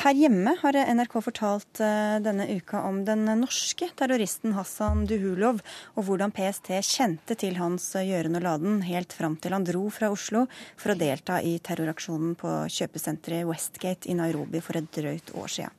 [0.00, 1.80] Her hjemme har NRK fortalt
[2.24, 5.58] denne uka om den norske terroristen Hassan Duhulov,
[5.96, 10.08] og hvordan PST kjente til hans gjøren og laden helt fram til han dro fra
[10.14, 10.46] Oslo
[10.80, 15.76] for å delta i terroraksjonen på kjøpesenteret Westgate i Nairobi for et drøyt år siden.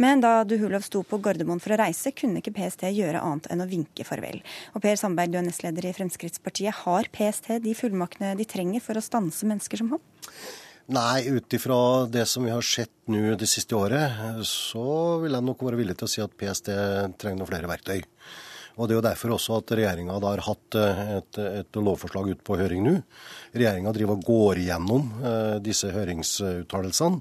[0.00, 3.64] Men da Duhulov sto på Gardermoen for å reise, kunne ikke PST gjøre annet enn
[3.64, 4.40] å vinke farvel.
[4.72, 6.84] Og Per Sandberg, du er nestleder i Fremskrittspartiet.
[6.86, 10.02] Har PST de fullmaktene de trenger for å stanse mennesker som ham?
[10.88, 15.44] Nei, ut ifra det som vi har sett nå det siste året, så vil jeg
[15.44, 16.70] nok være villig til å si at PST
[17.20, 17.98] trenger noen flere verktøy.
[18.78, 22.56] Og Det er jo derfor også at regjeringa har hatt et, et, lovforslag ut på
[22.56, 22.94] høring nå.
[23.52, 23.92] Regjeringa
[24.24, 27.20] går igjennom eh, disse høringsuttalelsene.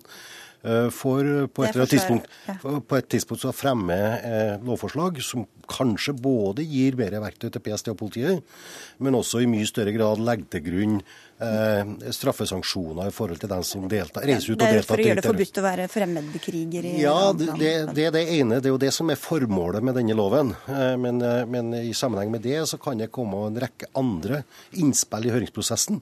[0.68, 2.30] Eh, for på et, tidspunkt,
[2.62, 7.92] på et tidspunkt så fremme eh, lovforslag som kanskje både gir bedre verktøy til PST
[7.94, 8.58] og politiet,
[9.04, 11.00] men også i mye større grad legger til grunn
[11.43, 14.73] eh, straffesanksjoner i forhold til den som deltar, reiser ut og deltar.
[14.73, 18.08] Det er for å gjøre det forbudt å være fremmedkriger i Ja, det, det, det,
[18.08, 18.62] er det ene.
[18.62, 20.56] Det er jo det som er formålet med denne loven.
[20.71, 21.21] Eh, men,
[21.52, 24.43] men i sammenheng med det så kan det komme en rekke andre
[24.80, 26.02] innspill i høringsprosessen.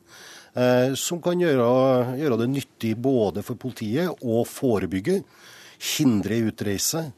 [0.55, 5.19] Eh, som kan gjøre, gjøre, det nyttig både for politiet å forebygge,
[5.97, 7.09] hindre utreise,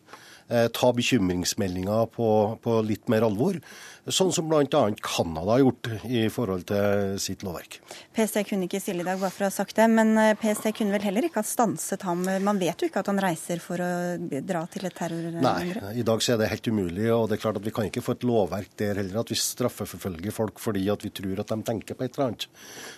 [0.49, 2.29] eh, ta bekymringsmeldinger på,
[2.63, 3.59] på litt mer alvor.
[4.07, 4.65] Sånn som bl.a.
[5.03, 7.79] Canada har gjort i forhold til sitt lovverk.
[8.15, 9.87] PST kunne ikke stille i dag, bare for å ha sagt det.
[9.91, 12.23] Men eh, PST kunne vel heller ikke ha stanset ham?
[12.43, 15.43] Man vet jo ikke at han reiser for å dra til et terrorangrep?
[15.43, 17.09] Nei, i dag så er det helt umulig.
[17.11, 19.39] Og det er klart at vi kan ikke få et lovverk der heller at vi
[19.41, 22.47] straffeforfølger folk fordi at vi tror at de tenker på et eller annet.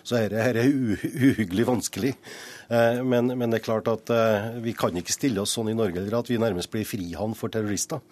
[0.04, 2.14] Så dette er uhyggelig vanskelig.
[2.70, 5.78] Eh, men, men, det er klart at eh, vi kan ikke stille oss sånn i
[5.78, 8.06] Norge at vi nærmest blir frihavn for terrorister.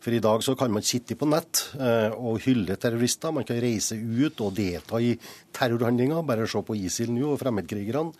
[0.00, 3.34] For i dag så kan man sitte på nett eh, og hylle terrorister.
[3.36, 5.12] Man kan reise ut og delta i
[5.56, 6.22] terrorhandlinger.
[6.24, 8.14] Bare se på ISIL nå og fremmedkrigerne.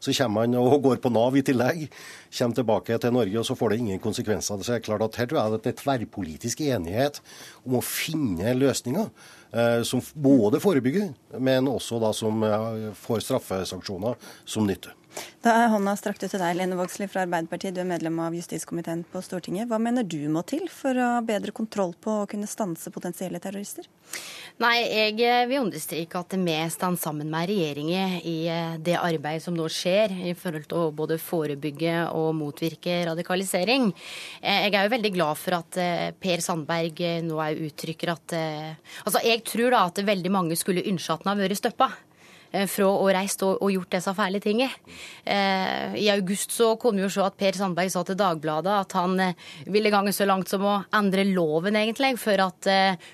[0.00, 1.86] Så kommer man og går på Nav i tillegg.
[2.38, 4.62] Kommer tilbake til Norge, og så får det ingen konsekvenser.
[4.62, 7.20] Så det er klart at Her tror jeg at det er tverrpolitisk enighet
[7.66, 9.10] om å finne løsninger
[9.56, 14.90] Eh, som både forebygger, men også da som eh, får straffesanksjoner som nytte.
[15.44, 17.74] Da er hånda strakt ut til deg, Lene Vågslid fra Arbeiderpartiet.
[17.76, 19.68] Du er medlem av justiskomiteen på Stortinget.
[19.70, 23.38] Hva mener du må til for å ha bedre kontroll på å kunne stanse potensielle
[23.42, 23.86] terrorister?
[24.62, 28.36] Nei, jeg vil understreke at vi står sammen med regjeringen i
[28.82, 33.90] det arbeidet som nå skjer i forhold til å både forebygge og motvirke radikalisering.
[34.40, 38.72] Jeg er jo veldig glad for at eh, Per Sandberg nå uttrykker at eh,
[39.06, 41.90] Altså, jeg tror da at veldig mange skulle ønske at den har vært stoppa.
[42.56, 44.72] Eh, fra å reist og, og gjort disse fæle tingene.
[45.26, 48.96] Eh, I august så kunne vi jo se at Per Sandberg sa til Dagbladet at
[48.96, 52.68] han eh, ville gange så langt som å endre loven, egentlig, for at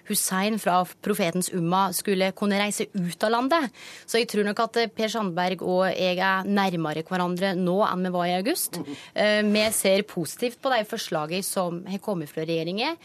[0.09, 3.73] Hussein fra profetens umma skulle kunne reise ut av landet.
[4.07, 8.13] Så jeg tror nok at Per Sandberg og jeg er nærmere hverandre nå enn vi
[8.15, 8.79] var i august.
[9.15, 12.99] Eh, vi ser positivt på de forslagene som har kommet fra regjeringen,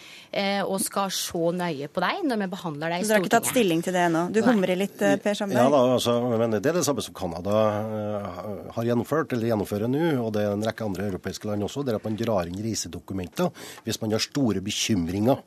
[0.68, 3.08] og skal se nøye på dem når vi behandler dem i Stortinget.
[3.08, 4.24] Du har ikke tatt stilling til det ennå?
[4.34, 5.60] Du humrer litt, Per Sandberg?
[5.60, 7.56] Ja da, altså, men det er det samme som Canada
[7.88, 11.86] uh, har gjennomført, eller gjennomfører nå, og det er en rekke andre europeiske land også,
[11.88, 13.52] der man drar inn reisedokumenter
[13.86, 15.42] hvis man har store bekymringer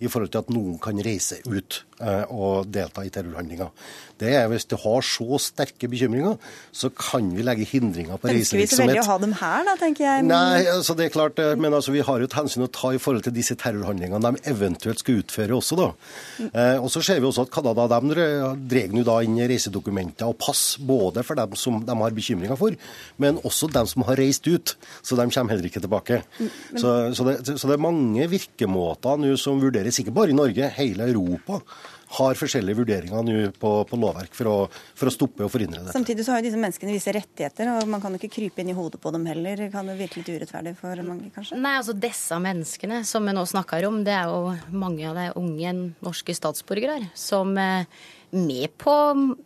[0.00, 3.70] i forhold til at noen kan reise ut uh, og delta i terrorhandlinger.
[4.20, 6.38] Det er Hvis du har så sterke bekymringer,
[6.72, 8.62] så kan vi legge hindringer på reisevirksomhet.
[8.62, 10.24] Ønsker vi så veldig å ha dem her, da, tenker jeg.
[10.24, 12.94] Nei, altså det er klart, eh, men altså, vi har jo et hensyn å ta
[12.96, 15.76] i forhold til disse terrorhandlingene de eventuelt skal utføre også.
[15.80, 15.90] da.
[16.40, 16.48] Mm.
[16.48, 20.64] Eh, og så ser vi også at Canada de drar da inn reisedokumenter og pass,
[20.80, 22.76] både for dem som de har bekymringer for,
[23.20, 24.76] men også dem som har reist ut.
[25.04, 26.22] Så de kommer heller ikke tilbake.
[26.38, 26.80] Mm, men...
[26.80, 30.70] Så, så, det, så det er mange virkemåter nå som vurderes, ikke bare i Norge,
[30.76, 31.60] hele Europa
[32.16, 34.56] har forskjellige vurderinger nå på, på, lovverk for å,
[34.96, 35.94] for å, stoppe og forhindre det.
[35.94, 38.70] Samtidig så har jo disse menneskene visse rettigheter, og man kan jo ikke krype inn
[38.70, 39.64] i hodet på dem heller.
[39.72, 41.58] Kan det virke litt urettferdig for mange, kanskje?
[41.58, 45.26] Nei, altså disse menneskene som vi nå snakker om, det er jo mange av de
[45.40, 47.56] unge norske statsborgere som
[48.30, 48.96] vi på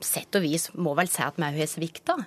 [0.00, 2.18] sett og vis må vel si at vi har svikta.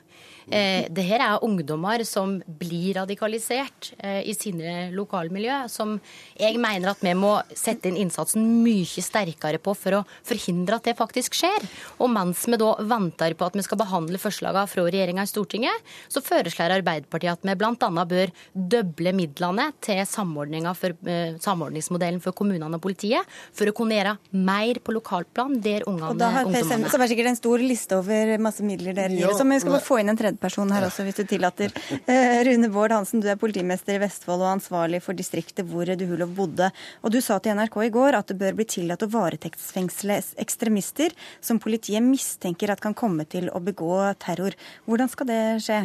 [0.52, 5.96] Eh, det her er ungdommer som blir radikalisert eh, i sine lokalmiljø, som
[6.39, 10.89] jeg mener at vi må sette inn innsatsen mye sterkere på for å forhindre at
[10.89, 11.68] det faktisk skjer.
[12.04, 15.94] Og mens vi da venter på at vi skal behandle forslagene fra regjeringa i Stortinget,
[16.12, 18.06] så foreslår Arbeiderpartiet at vi bl.a.
[18.13, 23.24] bør doble midlene til for, eh, samordningsmodellen for kommunene og politiet,
[23.56, 27.64] for å kunne gjøre mer på lokalplan der ungene PSM, så var sikkert en stor
[27.64, 29.26] liste over masse midler dere gir.
[29.26, 31.74] Ja, så vi skal få inn en tredjeperson her også, hvis du tillater.
[32.04, 36.36] Eh, Rune Bård Hansen, du er politimester i Vestfold og ansvarlig for distriktet hvor Duhulov
[36.38, 36.70] bodde.
[37.04, 41.16] Og du sa til NRK i går at det bør bli tillatt å varetektsfengsle ekstremister
[41.44, 44.56] som politiet mistenker at kan komme til å begå terror.
[44.88, 45.82] Hvordan skal det skje?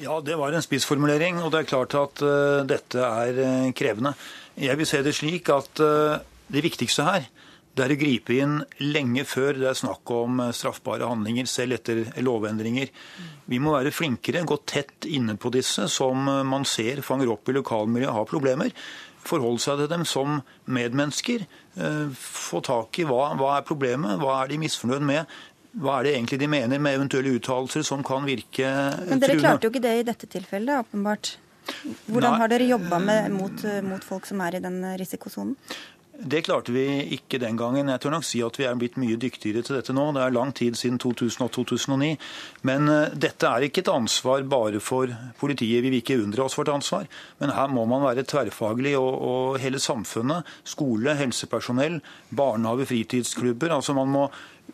[0.00, 4.14] Ja, Det var en spissformulering, og det er klart at uh, dette er uh, krevende.
[4.56, 6.16] Jeg vil se det slik at uh,
[6.52, 7.28] det viktigste her
[7.72, 11.78] det er å gripe inn lenge før det er snakk om eh, straffbare handlinger, selv
[11.78, 12.90] etter lovendringer.
[13.48, 17.48] Vi må være flinkere, gå tett inne på disse som eh, man ser fanger opp
[17.48, 18.74] i lokalmiljøet har problemer.
[19.22, 21.46] Forholde seg til dem som medmennesker.
[21.80, 25.38] Eh, få tak i hva, hva er problemet, hva er de misfornøyd med.
[25.80, 29.08] Hva er det egentlig de mener med eventuelle uttalelser som kan virke truende?
[29.08, 31.32] Men dere klarte jo ikke det i dette tilfellet, åpenbart.
[32.10, 32.98] Hvordan har dere jobba
[33.32, 35.54] mot, mot, folk som er i den risikosonen?
[36.12, 36.84] Det klarte vi
[37.16, 37.88] ikke den gangen.
[37.88, 40.10] Jeg tør nok si at vi er blitt mye dyktigere til dette nå.
[40.12, 42.10] Det er lang tid siden 2000 og 2009.
[42.68, 45.08] Men eh, dette er ikke et ansvar bare for
[45.40, 45.80] politiet.
[45.80, 47.08] Vi vil ikke undre oss vårt ansvar.
[47.40, 53.72] Men her må man være tverrfaglig, og, og hele samfunnet, skole, helsepersonell, barnehage, fritidsklubber.
[53.80, 54.28] altså Man må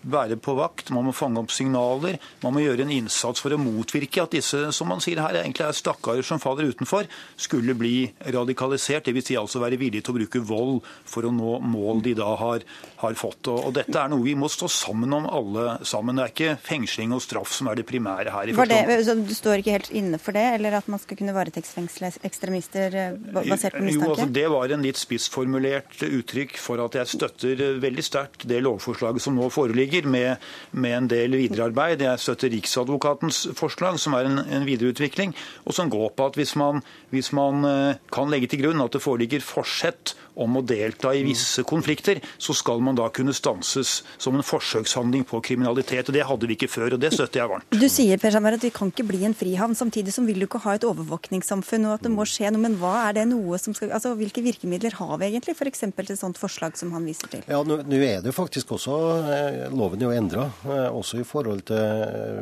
[0.08, 2.18] være på vakt, man må fange opp signaler.
[2.44, 5.66] Man må gjøre en innsats for å motvirke at disse som man sier her, egentlig
[5.66, 9.08] er stakkarer som faller utenfor, skulle bli radikalisert.
[9.08, 9.28] Dvs.
[9.28, 12.64] Si altså være villige til å bruke vold for å nå mål de da har,
[13.02, 13.50] har fått.
[13.50, 16.18] Og, og, Dette er noe vi må stå sammen om alle sammen.
[16.18, 18.52] Det er ikke fengsling og straff som er det primære her.
[18.52, 21.34] i det, så Du står ikke helt inne for det, eller at man skal kunne
[21.36, 24.06] varetektsfengsle ekstremister eh, basert på mistanke?
[24.06, 28.62] Jo, altså, Det var en litt spissformulert uttrykk for at jeg støtter veldig sterkt det
[28.64, 30.36] lovforslaget som nå foreligger foreligger med,
[30.70, 32.02] med en del viderearbeid.
[32.02, 36.56] Jeg støtter Riksadvokatens forslag, som er en, en videreutvikling, og som går på at hvis
[36.56, 41.12] man, hvis man eh, kan legge til grunn at det foreligger forsett om å delta
[41.16, 46.08] i visse konflikter, så skal man da kunne stanses som en forsøkshandling på kriminalitet.
[46.08, 47.74] og Det hadde vi ikke før, og det støtter jeg varmt.
[47.74, 49.74] Du sier Per Samar, at vi kan ikke bli en frihavn.
[49.78, 52.62] Samtidig som vil du ikke ha et overvåkningssamfunn og at det må skje noe.
[52.68, 55.84] Men hva er det noe som skal, altså hvilke virkemidler har vi egentlig, f.eks.
[55.88, 57.42] til et sånt forslag som han viser til?
[57.50, 60.46] Ja, Nå er det jo faktisk også eh, loven er jo endra,
[60.92, 61.82] også i forhold til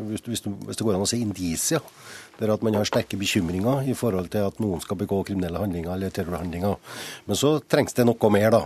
[0.08, 1.82] hvis, hvis, hvis det går an å si indisier.
[2.36, 5.94] Der at man har sterke bekymringer i forhold til at noen skal begå kriminelle handlinger
[5.94, 6.74] eller terrorhandlinger.
[7.24, 8.62] Men så trengs det noe mer, da.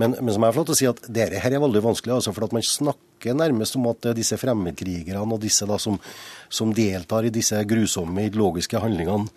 [0.00, 2.14] Men, men som jeg får lov til å si at dette her er veldig vanskelig,
[2.16, 6.00] altså for at man snakker nærmest om at disse fremmedkrigerne og disse da som,
[6.48, 9.28] som deltar i disse grusomme ideologiske handlingene,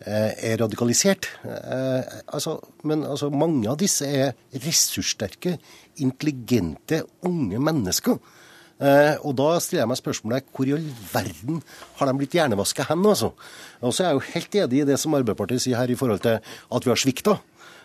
[0.00, 1.26] Eh, er radikalisert.
[1.44, 2.54] Eh, altså,
[2.88, 5.58] men altså, mange av disse er ressurssterke,
[6.02, 8.18] intelligente, unge mennesker.
[8.80, 11.60] Eh, og da stiller jeg meg spørsmålet hvor i all verden
[11.98, 13.04] har de blitt hjernevaska hen?
[13.04, 13.34] Altså?
[13.84, 16.22] Og så er jeg jo helt enig i det som Arbeiderpartiet sier her i forhold
[16.24, 17.36] til at vi har svikta.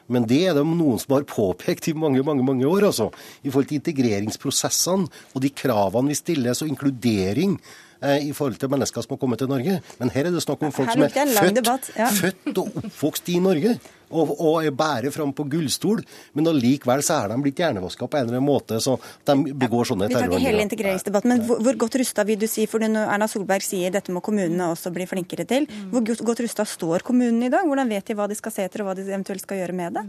[0.07, 2.91] Men det er det noen som har påpekt i mange mange, mange år.
[2.91, 3.09] altså.
[3.43, 7.59] I forhold til integreringsprosessene og de kravene vi stiller, så inkludering
[8.03, 9.79] Eh, i forhold til mennesker som har kommet til Norge.
[9.99, 12.09] Men her er det snakk om folk som er født, ja.
[12.11, 13.77] født og oppvokst i Norge
[14.09, 16.01] og, og bærer fram på gullstol,
[16.37, 19.89] men allikevel så er de blitt hjernevaska på en eller annen måte, så de begår
[19.91, 20.29] sånne terrorhandlinger.
[20.29, 23.13] Vi tar ikke hele integreringsdebatten, men hvor, hvor godt rusta vil du si, for når
[23.15, 25.89] Erna Solberg sier dette må kommunene også bli flinkere til, mm.
[25.93, 27.65] hvor godt, rusta står kommunene i dag?
[27.67, 29.99] Hvordan vet de hva de skal se etter, og hva de eventuelt skal gjøre med
[29.99, 30.05] det?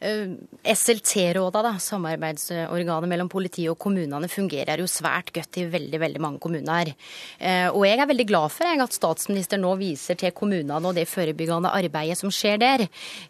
[0.00, 6.22] Uh, eh, SLT-råda, samarbeidsorganet mellom politiet og kommunene, fungerer jo svært godt i veldig veldig
[6.22, 6.92] mange kommuner.
[7.40, 11.06] Uh, og jeg er veldig glad for at statsministeren nå viser til kommunene og det
[11.10, 12.86] forebyggende arbeidet som skjer der.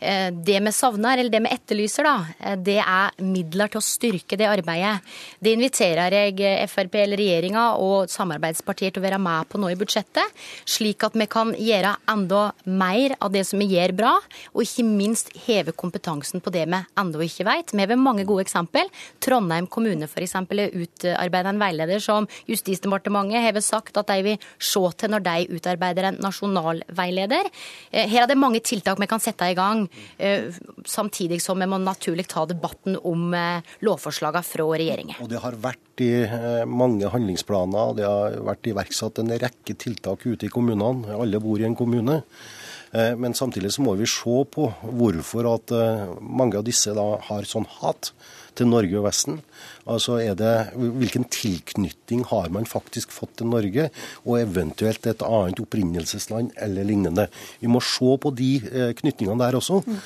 [0.06, 3.84] Eh, det vi savner, eller det vi etterlyser, da, eh, det er midler til å
[3.84, 5.02] styrke det arbeidet.
[5.42, 9.72] Det inviterer jeg eh, Frp eller regjeringa og samarbeidspartier til å være med på nå
[9.72, 14.12] i budsjettet, slik at vi kan gjøre enda mer av det som vi gjør bra,
[14.54, 17.74] og ikke minst heve kompetansen på det vi ennå ikke vet.
[17.74, 18.86] Vi har mange gode eksempel.
[19.18, 20.36] Trondheim kommune f.eks.
[20.36, 26.10] utarbeidet en veileder som Justisdepartementet har sagt at de vil se til når de utarbeider
[26.12, 27.50] en nasjonal veileder.
[27.90, 29.85] Her er det mange tiltak vi kan sette i gang.
[30.18, 30.52] Eh,
[30.84, 35.18] samtidig som vi må naturlig ta debatten om eh, lovforslagene fra regjeringen.
[35.22, 40.26] Og Det har vært i eh, mange handlingsplaner, det har vært iverksatt en rekke tiltak
[40.26, 41.16] ute i kommunene.
[41.16, 42.22] Alle bor i en kommune.
[42.96, 45.72] Men samtidig så må vi se på hvorfor at
[46.22, 48.12] mange av disse da har sånn hat
[48.56, 49.40] til Norge og Vesten.
[49.86, 53.88] Altså er det, Hvilken tilknytning har man faktisk fått til Norge,
[54.24, 57.28] og eventuelt et annet opprinnelsesland eller lignende.
[57.60, 59.82] Vi må se på de eh, knytningene der også.
[59.86, 60.00] Mm.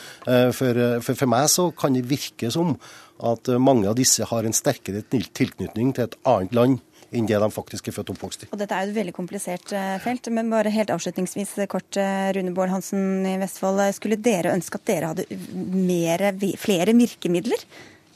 [0.57, 2.77] For, for, for meg så kan det virke som
[3.21, 6.79] at mange av disse har en sterkere tilknytning til et annet land
[7.11, 8.51] enn det de faktisk er født og oppvokst i.
[8.55, 9.73] Og Dette er jo et veldig komplisert
[10.05, 11.99] felt, men bare helt avslutningsvis kort,
[12.37, 13.83] Rune Bård Hansen i Vestfold.
[13.97, 15.27] Skulle dere ønske at dere hadde
[15.75, 16.29] mer,
[16.61, 17.67] flere virkemidler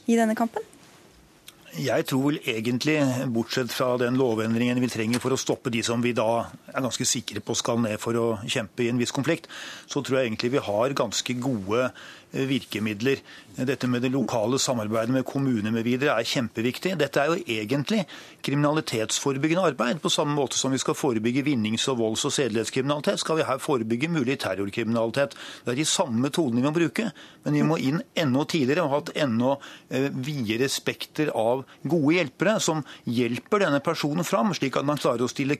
[0.07, 0.63] i denne kampen?
[1.75, 2.95] Jeg tror vel egentlig,
[3.35, 7.07] bortsett fra den lovendringen vi trenger for å stoppe de som vi da er ganske
[7.07, 9.49] sikre på skal ned for å kjempe i en viss konflikt,
[9.91, 11.89] så tror jeg egentlig vi har ganske gode
[12.35, 13.21] virkemidler.
[13.55, 16.97] Dette med det lokale samarbeidet med kommuner med videre er kjempeviktig.
[16.99, 18.01] Dette er jo egentlig
[18.43, 20.01] kriminalitetsforebyggende arbeid.
[20.03, 23.61] På samme måte som vi skal forebygge vinnings- og volds- og sedelighetskriminalitet, skal vi her
[23.63, 25.37] forebygge mulig terrorkriminalitet.
[25.63, 27.07] Det er de samme metodene vi må bruke,
[27.45, 29.55] men vi må inn enda tidligere og ha et enda
[29.89, 35.23] eh, videre spekter av gode hjelpere som hjelper denne personen fram, slik at man klarer
[35.23, 35.57] å stille,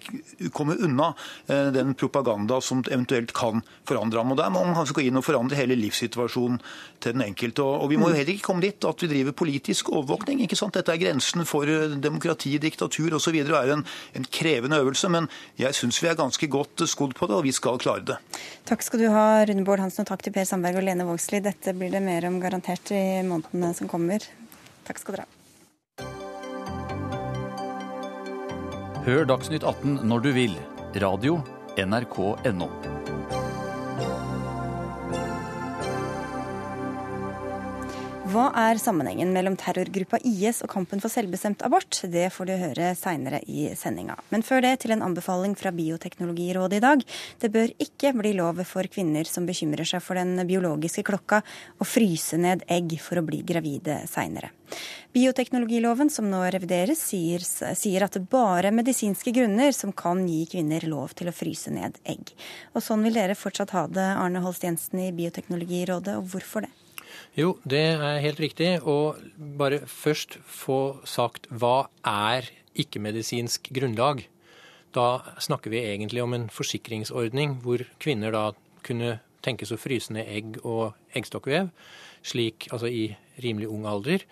[0.51, 1.13] komme unna
[1.47, 4.35] eh, den propaganda som eventuelt kan forandre ham.
[4.35, 6.59] Og Der må man kanskje gå inn og forandre hele livssituasjonen
[7.03, 7.63] til den enkelte.
[7.63, 10.41] Og vi må jo heller ikke komme dit at vi driver politisk overvåkning.
[10.45, 10.75] ikke sant?
[10.77, 13.37] Dette er grensen for eh, demokrati, diktatur osv.
[13.45, 13.85] og er en,
[14.15, 15.09] en krevende øvelse.
[15.13, 15.29] Men
[15.61, 18.19] jeg syns vi er ganske godt skodd på det, og vi skal klare det.
[18.69, 21.45] Takk skal du ha, Rune Bård Hansen, og takk til Per Sandberg og Lene Vågslid.
[21.45, 24.25] Dette blir det mer om garantert i månedene som kommer.
[24.85, 25.31] Takk skal dere ha.
[29.05, 30.55] Hør Dagsnytt 18 når du vil.
[31.03, 31.37] Radio
[31.77, 32.69] NRK.no.
[38.35, 42.01] Hva er sammenhengen mellom terrorgruppa IS og kampen for selvbestemt abort?
[42.11, 44.17] Det får du høre seinere i sendinga.
[44.33, 47.05] Men før det til en anbefaling fra Bioteknologirådet i dag.
[47.39, 51.39] Det bør ikke bli lov for kvinner som bekymrer seg for den biologiske klokka,
[51.79, 54.51] å fryse ned egg for å bli gravide seinere.
[55.15, 60.41] Bioteknologiloven som nå revideres, sier, sier at det bare er medisinske grunner som kan gi
[60.57, 62.35] kvinner lov til å fryse ned egg.
[62.75, 66.75] Og sånn vil dere fortsatt ha det, Arne Holst Jensen i Bioteknologirådet, og hvorfor det?
[67.35, 68.69] Jo, det er helt riktig.
[68.87, 69.19] Og
[69.59, 72.47] bare først få sagt hva er
[72.79, 74.23] ikke-medisinsk grunnlag?
[74.95, 78.45] Da snakker vi egentlig om en forsikringsordning hvor kvinner da
[78.87, 81.67] kunne tenkes å fryse ned egg og eggstokkvev
[82.25, 83.09] slik, altså i
[83.43, 84.23] rimelig ung alder,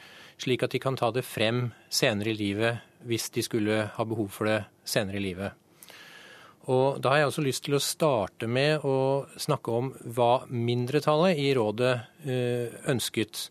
[0.42, 4.32] slik at de kan ta det frem senere i livet hvis de skulle ha behov
[4.34, 5.63] for det senere i livet.
[6.72, 11.40] Og Da har jeg også lyst til å starte med å snakke om hva mindretallet
[11.40, 11.94] i rådet
[12.24, 13.50] eh, ønsket.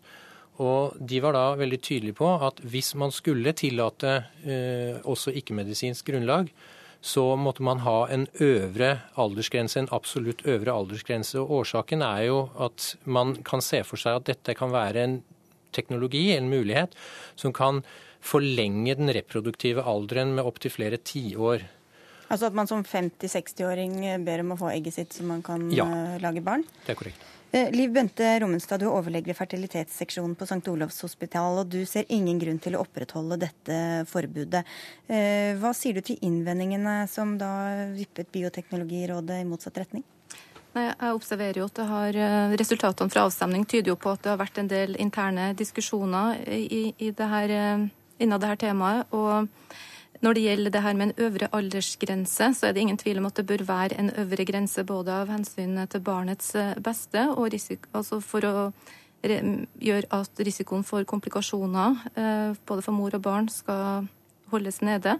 [0.63, 6.09] Og de var da veldig tydelige på at hvis man skulle tillate eh, også ikke-medisinsk
[6.09, 6.49] grunnlag,
[7.03, 11.35] så måtte man ha en øvre aldersgrense, en absolutt øvre aldersgrense.
[11.41, 15.17] Og årsaken er jo at man kan se for seg at dette kan være en
[15.75, 16.95] teknologi, en mulighet,
[17.35, 17.83] som kan
[18.23, 21.67] forlenge den reproduktive alderen med opptil flere tiår.
[22.33, 25.85] Altså at man som 50-60-åring ber om å få egget sitt så man kan Ja.
[25.85, 26.63] eh, lage barn?
[26.85, 27.21] Det er korrekt.
[27.53, 30.67] Eh, Liv Bente Rommenstad, du er overlege ved fertilitetsseksjonen på St.
[30.71, 33.77] Olavs hospital, og du ser ingen grunn til å opprettholde dette
[34.09, 34.63] forbudet.
[35.07, 40.03] Eh, Hva sier du til innvendingene som da vippet Bioteknologirådet i motsatt retning?
[40.73, 42.11] Nei, Jeg observerer jo at det har,
[42.57, 46.95] Resultatene fra avstemning tyder jo på at det har vært en del interne diskusjoner i,
[46.97, 47.49] i det her,
[48.19, 49.05] innen det her temaet.
[49.13, 49.47] og
[50.23, 53.27] når det gjelder det her med en øvre aldersgrense, så er det ingen tvil om
[53.27, 57.49] at det bør være en øvre grense både av hensyn til barnets eh, beste og
[57.53, 58.53] risiko, altså for å
[59.27, 59.43] re-
[59.83, 64.07] gjøre at risikoen for komplikasjoner eh, både for mor og barn skal
[64.53, 65.17] holdes nede.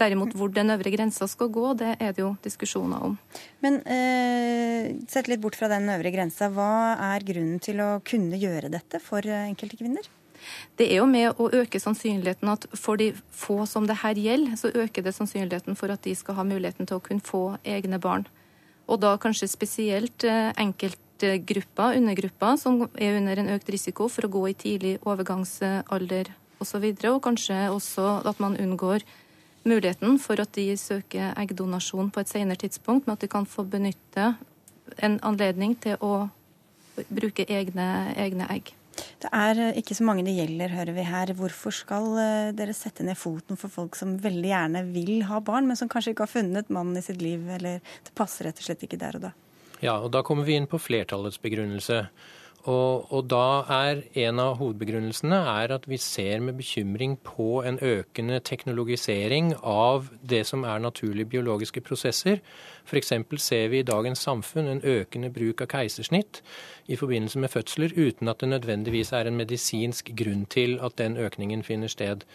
[0.00, 3.16] Derimot hvor den øvre grensa skal gå, det er det jo diskusjoner om.
[3.64, 6.68] Men eh, sett litt bort fra den øvre grensa, hva
[7.14, 10.06] er grunnen til å kunne gjøre dette for eh, enkelte kvinner?
[10.78, 14.56] Det er jo med å øke sannsynligheten at for de få som det her gjelder,
[14.60, 18.00] så øker det sannsynligheten for at de skal ha muligheten til å kunne få egne
[18.02, 18.26] barn.
[18.88, 24.32] Og da kanskje spesielt eh, enkeltgrupper, undergrupper, som er under en økt risiko for å
[24.32, 26.44] gå i tidlig overgangsalder osv.
[26.58, 29.04] Og, så videre, og kanskje også at man unngår
[29.68, 33.62] muligheten for at de søker eggdonasjon på et senere tidspunkt, men at de kan få
[33.62, 34.32] benytte
[34.98, 36.28] en anledning til å
[37.06, 37.86] bruke egne,
[38.18, 38.72] egne egg.
[39.18, 41.32] Det er eh, ikke så mange det gjelder, hører vi her.
[41.38, 45.66] Hvorfor skal eh, dere sette ned foten for folk som veldig gjerne vil ha barn,
[45.66, 48.68] men som kanskje ikke har funnet mannen i sitt liv, eller det passer rett og
[48.68, 49.34] slett ikke der og da?
[49.82, 52.04] Ja, og da kommer vi inn på flertallets begrunnelse.
[52.66, 55.38] Og, og da er en av hovedbegrunnelsene
[55.70, 61.80] at vi ser med bekymring på en økende teknologisering av det som er naturlige biologiske
[61.80, 62.42] prosesser.
[62.84, 63.14] F.eks.
[63.38, 66.42] ser vi i dagens samfunn en økende bruk av keisersnitt
[66.88, 71.16] i forbindelse med fødsler, uten at det nødvendigvis er en medisinsk grunn til at den
[71.16, 72.26] økningen finner sted.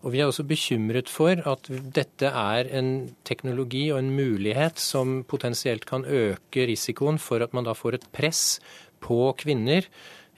[0.00, 5.24] Og Vi er også bekymret for at dette er en teknologi og en mulighet som
[5.28, 8.60] potensielt kan øke risikoen for at man da får et press
[9.02, 9.88] på kvinner,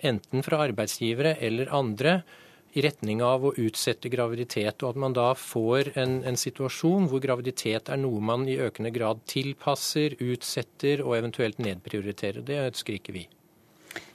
[0.03, 2.23] enten fra arbeidsgivere eller andre,
[2.73, 7.21] i retning av å utsette graviditet, og at man da får en, en situasjon hvor
[7.21, 12.41] graviditet er noe man i økende grad tilpasser, utsetter og eventuelt nedprioriterer.
[12.41, 13.27] Det ønsker ikke vi.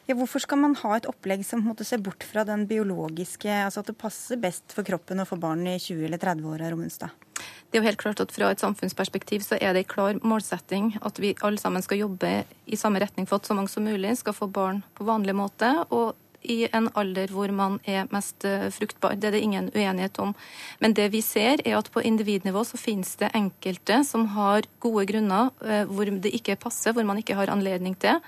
[0.07, 3.81] Ja, hvorfor skal man ha et opplegg som måte ser bort fra den biologiske, altså
[3.83, 7.25] at det passer best for kroppen å få barn i 20- eller 30-åra, Romunstad?
[7.67, 10.93] Det er jo helt klart at Fra et samfunnsperspektiv så er det en klar målsetting
[11.05, 12.31] at vi alle sammen skal jobbe
[12.65, 15.73] i samme retning for at så mange som mulig skal få barn på vanlig måte,
[15.91, 16.15] og
[16.47, 19.17] i en alder hvor man er mest eh, fruktbar.
[19.19, 20.33] Det er det ingen uenighet om.
[20.79, 25.07] Men det vi ser er at på individnivå så finnes det enkelte som har gode
[25.09, 28.21] grunner eh, hvor det ikke passer, hvor man ikke har anledning til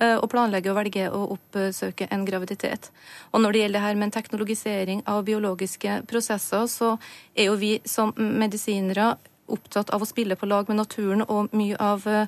[0.00, 2.90] eh, å planlegge og velge å oppsøke en graviditet.
[3.32, 6.94] Og når det gjelder det her med en teknologisering av biologiske prosesser, så
[7.34, 9.16] er jo vi som medisinere
[9.48, 12.26] opptatt av å spille på lag med naturen, og mye av eh,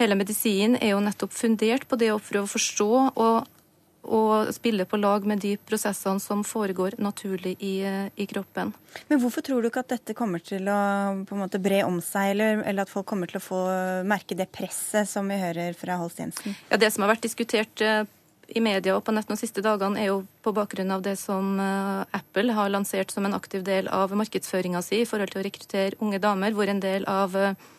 [0.00, 3.50] hele medisinen er jo nettopp fundert på det å prøve å forstå og,
[4.02, 7.74] og spille på lag med de prosessene som foregår naturlig i,
[8.16, 8.72] i kroppen.
[9.08, 10.78] Men hvorfor tror du ikke at dette kommer til å
[11.28, 13.60] på en måte bre om seg, eller, eller at folk kommer til å få
[14.08, 16.58] merke det presset som vi hører fra Holst Jensen?
[16.68, 18.02] Ja, Det som har vært diskutert eh,
[18.48, 21.54] i media og på nett de siste dagene, er jo på bakgrunn av det som
[21.62, 25.46] eh, Apple har lansert som en aktiv del av markedsføringa si i forhold til å
[25.46, 27.70] rekruttere unge damer, hvor en del av, eh,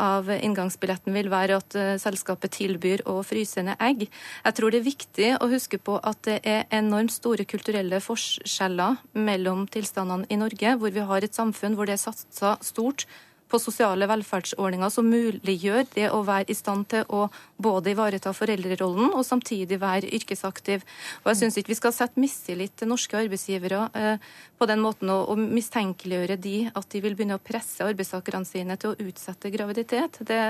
[0.00, 4.06] av inngangsbilletten vil være at eh, selskapet tilbyr å fryse ned egg.
[4.44, 9.02] Jeg tror det er viktig å huske på at det er enormt store kulturelle forskjeller
[9.12, 13.06] mellom tilstandene i Norge, hvor vi har et samfunn hvor det er satsa stort
[13.52, 17.26] på sosiale velferdsordninger som muliggjør det å være i stand til å
[17.62, 20.86] både ivareta foreldrerollen og samtidig være yrkesaktiv.
[21.22, 25.12] Og jeg syns ikke vi skal sette mistillit til norske arbeidsgivere eh, på den måten
[25.12, 29.52] å, å mistenkeliggjøre de at de vil begynne å presse arbeidstakerne sine til å utsette
[29.52, 30.22] graviditet.
[30.26, 30.40] Det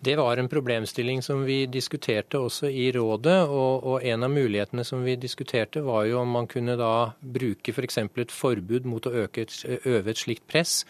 [0.00, 4.84] Det var en problemstilling som vi diskuterte også i rådet, og, og, en av mulighetene
[4.88, 7.98] som vi diskuterte var jo om man kunne da bruke f.eks.
[8.08, 10.86] For et forbud mot å øke et, øve et slikt press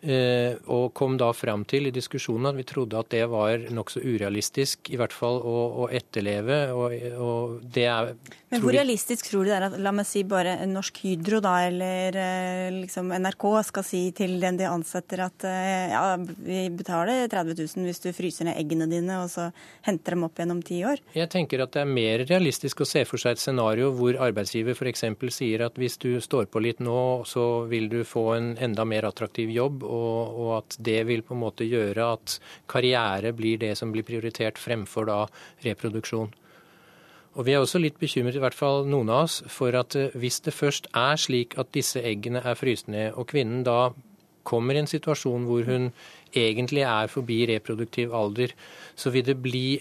[0.00, 4.90] og kom da fram til i diskusjonen at vi trodde at det var nokså urealistisk,
[4.94, 6.60] i hvert fall å, å etterleve.
[6.72, 8.12] Og, og, det er
[8.50, 11.54] Men hvor realistisk tror du det er at la meg si bare Norsk Hydro da,
[11.68, 17.26] eller eh, liksom NRK skal si til den de ansetter at eh, ja, vi betaler
[17.30, 19.50] 30 000 hvis du fryser ned eggene dine og så
[19.86, 21.02] henter dem opp gjennom ti år?
[21.16, 24.76] Jeg tenker at det er mer realistisk å se for seg et scenario hvor arbeidsgiver
[24.76, 25.06] f.eks.
[25.34, 29.08] sier at hvis du står på litt nå, så vil du få en enda mer
[29.08, 32.36] attraktiv jobb og, og, at det vil på en måte gjøre at
[32.70, 35.24] karriere blir det som blir prioritert fremfor da
[35.66, 36.30] reproduksjon.
[37.38, 40.14] Og Vi er også litt bekymret, i hvert fall noen av oss, for at eh,
[40.18, 43.92] hvis det først er slik at disse eggene er fryst ned, og kvinnen da
[44.42, 45.90] kommer i en situasjon hvor hun
[46.34, 48.54] egentlig er forbi reproduktiv alder,
[48.98, 49.80] så vil det bli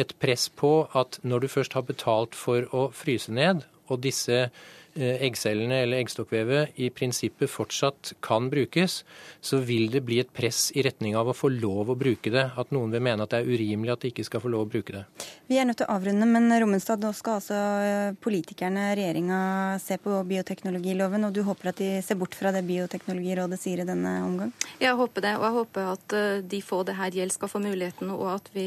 [0.00, 4.48] et press på at når du først har betalt for å fryse ned, og disse
[4.96, 9.02] eggcellene eller eggstokkvevet i prinsippet fortsatt kan brukes,
[9.40, 12.48] så vil det bli et press i retning av å få lov å bruke det.
[12.56, 14.70] At noen vil mene at det er urimelig at de ikke skal få lov å
[14.76, 15.04] bruke det.
[15.46, 19.40] Vi er nødt til å avrunde, men Rommenstad, nå skal altså eh, politikerne, regjeringa,
[19.82, 23.86] se på bioteknologiloven, og du håper at de ser bort fra det Bioteknologirådet sier i
[23.86, 24.50] denne omgang?
[24.82, 27.62] Jeg håper det, og jeg håper at eh, de få det her gjelder, skal få
[27.62, 28.66] muligheten, og at vi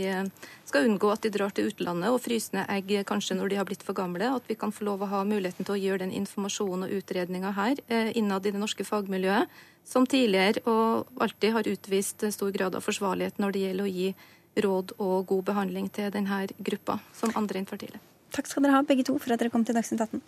[0.70, 3.68] skal unngå at de drar til utlandet og fryser ned egg kanskje når de har
[3.68, 4.30] blitt for gamle.
[4.38, 7.56] At vi kan få lov å ha muligheten til å gjøre den informasjonen og utredninger
[7.58, 9.50] her eh, innad i det norske fagmiljøet,
[9.90, 14.12] som tidligere og alltid har utvist stor grad av forsvarlighet når det gjelder å gi
[14.60, 18.02] råd og god behandling til denne gruppa, som andre infertile.
[18.36, 20.22] Takk skal dere ha, begge to, for at dere kom til Dagsnytt 18.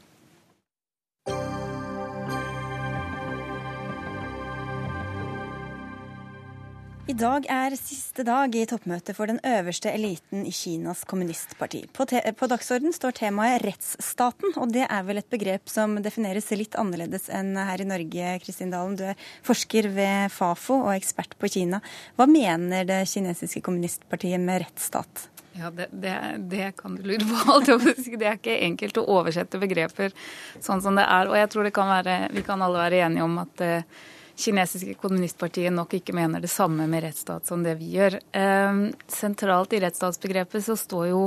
[7.11, 11.81] I dag er siste dag i toppmøtet for den øverste eliten i Kinas kommunistparti.
[11.91, 16.77] På, på dagsorden står temaet rettsstaten, og det er vel et begrep som defineres litt
[16.79, 18.29] annerledes enn her i Norge.
[18.45, 21.81] Kristin Dalen, du er forsker ved Fafo og ekspert på Kina.
[22.15, 25.25] Hva mener det kinesiske kommunistpartiet med rettsstat?
[25.59, 26.15] Ja, det, det,
[26.53, 27.59] det, kan du lure på.
[28.21, 30.15] Det er ikke enkelt å oversette begreper
[30.63, 31.27] sånn som det er.
[31.27, 34.01] Og jeg tror kan være, vi kan alle være enige om at uh,
[34.41, 38.17] kinesiske kommunistpartiet nok ikke mener det samme med rettsstat som det vi gjør.
[38.37, 38.81] Eh,
[39.11, 41.25] sentralt i rettsstatsbegrepet så står jo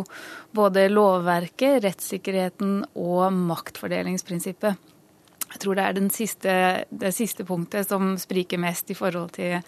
[0.55, 4.91] både lovverket, rettssikkerheten og maktfordelingsprinsippet.
[5.55, 6.55] Jeg tror det er siste,
[6.91, 9.61] det siste punktet som spriker mest i forhold til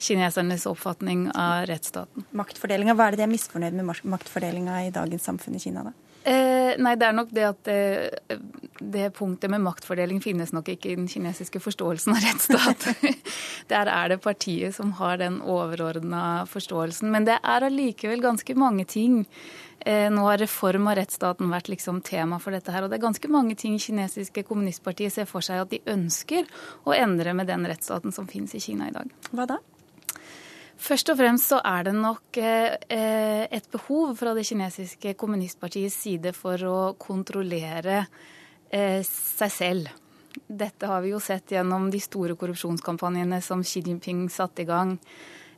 [0.00, 2.24] kinesernes oppfatning av rettsstaten.
[2.36, 5.92] Maktfordelinga, Hva er det de er misfornøyd med maktfordelinga i dagens samfunn i Kina, da?
[6.26, 8.38] Eh, nei, det er nok det at det,
[8.80, 12.88] det, punktet med maktfordeling finnes nok ikke i den kinesiske forståelsen av rettsstat.
[13.72, 17.12] Der er det partiet som har den overordna forståelsen.
[17.14, 19.22] Men det er allikevel ganske mange ting.
[19.86, 22.82] Eh, nå har reform av rettsstaten vært liksom tema for dette her.
[22.82, 26.50] Og det er ganske mange ting kinesiske kommunistpartiet ser for seg at de ønsker
[26.82, 29.14] å endre med den rettsstaten som finnes i Kina i dag.
[29.30, 29.62] Hva da?
[30.76, 36.34] Først og fremst så er det nok eh, et behov fra det kinesiske kommunistpartiets side
[36.36, 38.02] for å kontrollere
[38.68, 39.88] eh, seg selv.
[40.46, 44.98] Dette har vi jo sett gjennom de store korrupsjonskampanjene som Xi Jinping satte i gang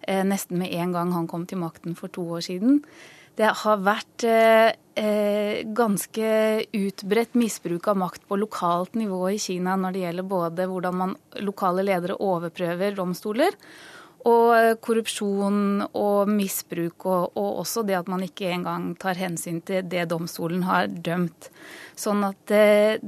[0.07, 2.79] eh, nesten med en gang han kom til makten for to år siden.
[3.39, 4.25] Det har vært
[5.79, 6.31] ganske
[6.75, 11.13] utbredt misbruk av makt på lokalt nivå i Kina når det gjelder både hvordan man
[11.47, 13.55] lokale ledere overprøver domstoler,
[14.29, 19.87] og korrupsjon og misbruk, og, og, også det at man ikke engang tar hensyn til
[19.89, 21.51] det domstolen har dømt.
[21.99, 23.01] Sånn at det,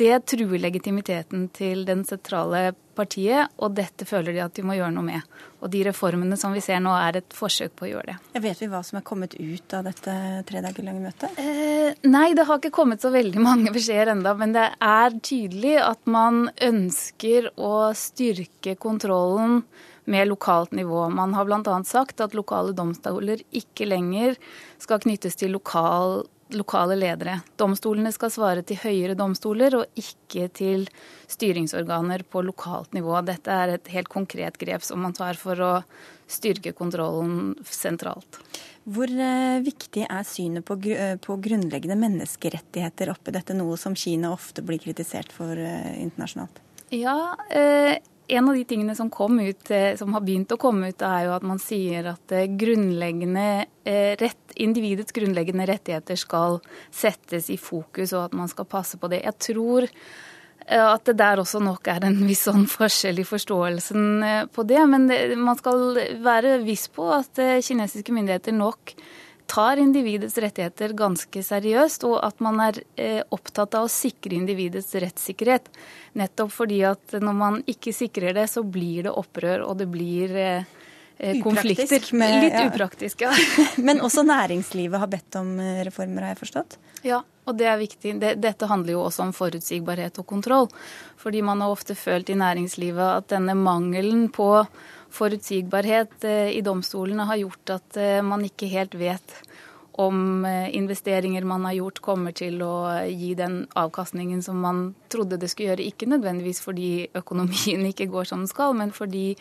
[0.00, 4.94] det truer legitimiteten til den sentrale partiet, og dette føler de at de må gjøre
[4.94, 5.36] noe med.
[5.64, 8.16] Og de reformene som vi ser nå, er et forsøk på å gjøre det.
[8.36, 10.16] Jeg vet vi hva som er kommet ut av dette
[10.48, 11.40] tre dager lange møtet?
[11.40, 15.78] Eh, nei, det har ikke kommet så veldig mange beskjeder enda, men det er tydelig
[15.82, 19.62] at man ønsker å styrke kontrollen
[20.04, 21.08] med lokalt nivå.
[21.08, 21.80] Man har bl.a.
[21.84, 24.36] sagt at lokale domstoler ikke lenger
[24.82, 26.24] skal knyttes til lokal,
[26.54, 27.38] lokale ledere.
[27.60, 30.86] Domstolene skal svare til høyere domstoler og ikke til
[31.30, 33.16] styringsorganer på lokalt nivå.
[33.26, 35.72] Dette er et helt konkret grep som man tar for å
[36.30, 38.40] styrke kontrollen sentralt.
[38.84, 44.34] Hvor eh, viktig er synet på, eh, på, grunnleggende menneskerettigheter oppi dette, noe som Kina
[44.34, 46.60] ofte blir kritisert for eh, internasjonalt?
[46.92, 47.96] Ja, eh,
[48.26, 49.10] en av de tingene som,
[49.40, 52.46] ut, eh, som, har begynt å komme ut, er jo at man sier at eh,
[53.84, 56.60] eh, rett, individets grunnleggende rettigheter skal
[56.90, 59.24] settes i fokus, og at man skal passe på det.
[59.24, 59.88] Jeg tror
[60.64, 64.78] at det der også nok er en viss sånn forskjell i forståelsen på det.
[64.88, 68.94] Men man skal være viss på at kinesiske myndigheter nok
[69.50, 74.94] tar individets rettigheter ganske seriøst, og at man er eh, opptatt av å sikre individets
[74.94, 75.68] rettssikkerhet.
[76.18, 80.32] Nettopp fordi at når man ikke sikrer det, så blir det opprør, og det blir
[80.34, 80.82] konflikter.
[81.14, 82.16] Upraktisk, konflikter.
[82.16, 82.66] Med, Litt ja.
[82.66, 83.32] upraktisk, ja.
[83.86, 86.78] Men også næringslivet har bedt om eh, reformer, har jeg forstått?
[87.04, 88.16] Ja, og det er viktig.
[88.20, 90.68] Dette handler jo også om forutsigbarhet og kontroll.
[91.20, 94.48] Fordi man har ofte følt i næringslivet at denne mangelen på
[95.14, 99.36] forutsigbarhet eh, i domstolene har gjort at eh, man ikke helt vet
[100.02, 102.74] om eh, investeringer man har gjort kommer til å
[103.06, 105.86] gi den avkastningen som man trodde det skulle gjøre.
[105.86, 109.32] Ikke nødvendigvis fordi økonomien ikke går som den skal, men fordi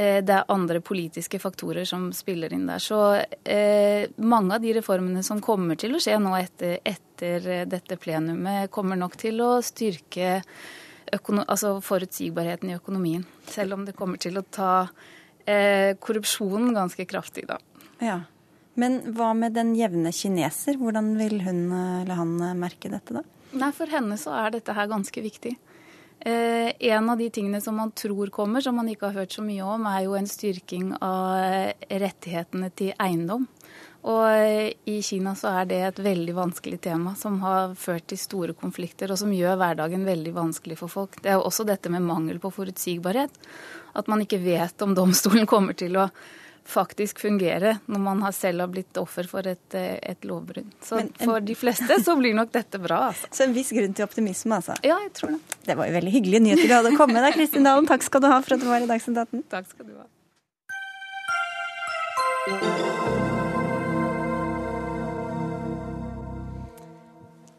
[0.00, 2.80] det er andre politiske faktorer som spiller inn der.
[2.80, 3.00] Så
[3.44, 8.70] eh, mange av de reformene som kommer til å skje nå etter, etter dette plenumet,
[8.72, 10.38] kommer nok til å styrke
[11.12, 13.24] altså forutsigbarheten i økonomien.
[13.46, 14.88] Selv om det kommer til å ta
[15.44, 17.58] eh, korrupsjonen ganske kraftig, da.
[18.00, 18.20] Ja.
[18.74, 20.78] Men hva med den jevne kineser?
[20.80, 23.24] Hvordan vil hun eller han merke dette, da?
[23.52, 25.56] Nei, For henne så er dette her ganske viktig.
[26.20, 29.42] Eh, en av de tingene som man tror kommer, som man ikke har hørt så
[29.42, 33.48] mye om, er jo en styrking av rettighetene til eiendom.
[34.08, 38.54] Og i Kina så er det et veldig vanskelig tema som har ført til store
[38.56, 41.20] konflikter, og som gjør hverdagen veldig vanskelig for folk.
[41.20, 43.34] Det er jo også dette med mangel på forutsigbarhet.
[43.92, 46.08] At man ikke vet om domstolen kommer til å
[46.70, 50.70] faktisk fungere når man selv har blitt offer for et, et lovbrudd.
[50.84, 53.08] Så en, for de fleste så blir nok dette bra.
[53.10, 53.26] Altså.
[53.36, 54.74] Så en viss grunn til optimisme, altså?
[54.86, 55.40] Ja, jeg tror det.
[55.66, 57.88] Det var jo veldig hyggelige nyheter du hadde komme med deg, Kristin Dalen.
[57.90, 59.44] Takk skal du ha for at du var i Dagsnytt 18.
[59.50, 60.06] Takk skal du ha.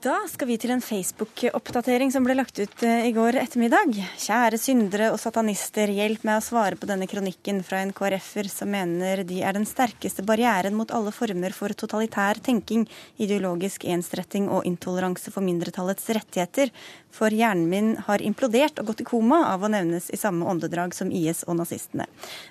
[0.01, 3.91] Da skal vi til en Facebook-oppdatering som ble lagt ut eh, i går ettermiddag.
[4.17, 8.71] Kjære syndere og satanister, hjelp meg å svare på denne kronikken fra en KrF-er som
[8.73, 12.87] mener de er den sterkeste barrieren mot alle former for totalitær tenking,
[13.21, 16.73] ideologisk ensretting og intoleranse for mindretallets rettigheter.
[17.11, 20.95] For hjernen min har implodert og gått i koma av å nevnes i samme åndedrag
[20.95, 22.07] som IS og nazistene.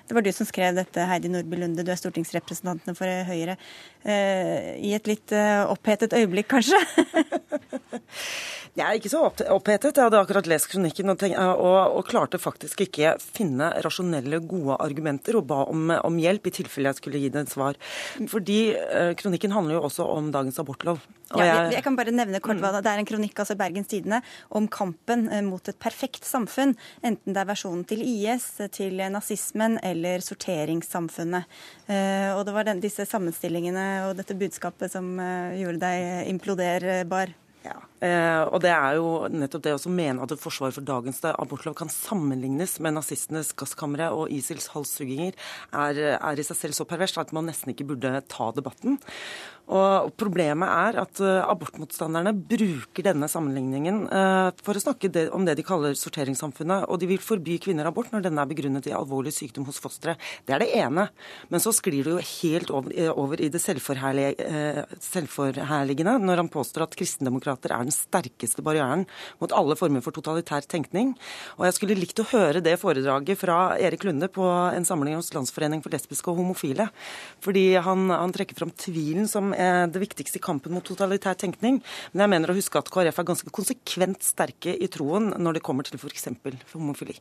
[0.07, 3.57] Det var du som skrev dette, Heidi Nordby Lunde, du er stortingsrepresentantene for Høyre.
[4.03, 6.79] Eh, I et litt eh, opphetet øyeblikk, kanskje?
[8.71, 9.97] Jeg er ikke så opphetet.
[9.97, 14.77] Jeg hadde akkurat lest kronikken og, tenk, og, og klarte faktisk ikke finne rasjonelle, gode
[14.79, 17.79] argumenter og ba om, om, hjelp i tilfelle jeg skulle gi det et svar.
[18.31, 21.03] Fordi eh, kronikken handler jo også om dagens abortlov.
[21.35, 24.19] Ja, jeg, jeg, kan bare nevne kort hva Det er en kronikk altså Bergens Tidende
[24.51, 26.75] om kampen eh, mot et perfekt samfunn.
[27.05, 31.59] Enten det er versjonen til IS, til nazismen eller sorteringssamfunnet.
[31.87, 37.35] Eh, og det var den, disse sammenstillingene og dette budskapet som eh, gjorde deg imploderbar.
[37.61, 37.75] Ja.
[38.01, 41.91] Eh, og det er jo nettopp det å mene at forsvaret for dagens abortlov kan
[41.93, 45.37] sammenlignes med nazistenes gasskamre og ISILs halshugginger,
[45.69, 48.97] er, er, i seg selv så perverst at man nesten ikke burde ta debatten.
[49.71, 55.45] Og Problemet er at uh, abortmotstanderne bruker denne sammenligningen eh, for å snakke det, om
[55.47, 56.87] det de kaller sorteringssamfunnet.
[56.91, 60.19] Og de vil forby kvinner abort når denne er begrunnet i alvorlig sykdom hos fosteret.
[60.47, 61.07] Det er det ene.
[61.53, 66.89] Men så sklir det jo helt over, over i det uh, selvforherligende når han påstår
[66.89, 69.05] at kristendemokrater er den sterkeste barrieren
[69.41, 71.13] mot alle former for totalitær tenkning.
[71.59, 75.33] Og jeg skulle likt å høre det foredraget fra Erik Lunde på en samling hos
[75.35, 76.89] Landsforening for lesbiske og homofile.
[77.43, 81.81] Fordi han, han trekker fram tvilen som det viktigste i kampen mot totalitær tenkning.
[82.11, 85.65] Men jeg mener å huske at KrF er ganske konsekvent sterke i troen når det
[85.65, 86.29] kommer til f.eks.
[86.73, 87.17] homofili.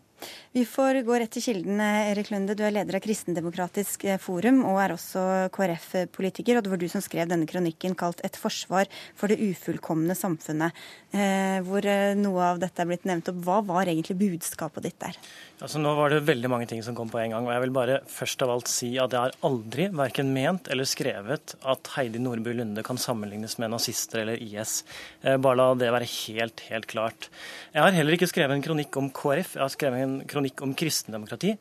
[0.52, 1.88] Vi får gå rett til kildene.
[2.10, 5.22] Erik Lunde, du er leder av Kristendemokratisk eh, forum og er også
[5.54, 6.58] KrF-politiker.
[6.58, 10.82] Og det var du som skrev denne kronikken kalt 'Et forsvar for det ufullkomne samfunnet',
[11.12, 13.40] eh, hvor eh, noe av dette er blitt nevnt opp.
[13.46, 15.16] Hva var egentlig budskapet ditt der?
[15.60, 17.46] Altså, nå var det veldig mange ting som kom på en gang.
[17.46, 20.88] og Jeg vil bare først av alt si at jeg har aldri verken ment eller
[20.88, 24.84] skrevet at Heidi Nordby Lunde kan sammenlignes med nazister eller IS.
[25.22, 27.28] Eh, bare la det være helt, helt klart.
[27.74, 30.72] Jeg har heller ikke skrevet en kronikk om KrF, jeg har skrevet en kronikk om
[30.74, 31.56] kristendemokrati.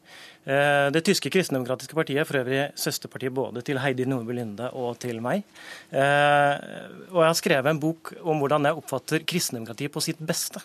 [0.47, 4.99] Eh, det tyske kristendemokratiske partiet er for øvrig søsterpartiet både til Heidi Nordby Lunde og
[5.03, 5.43] til meg.
[5.91, 6.55] Eh,
[7.11, 10.63] og jeg har skrevet en bok om hvordan jeg oppfatter kristendemokratiet på sitt beste.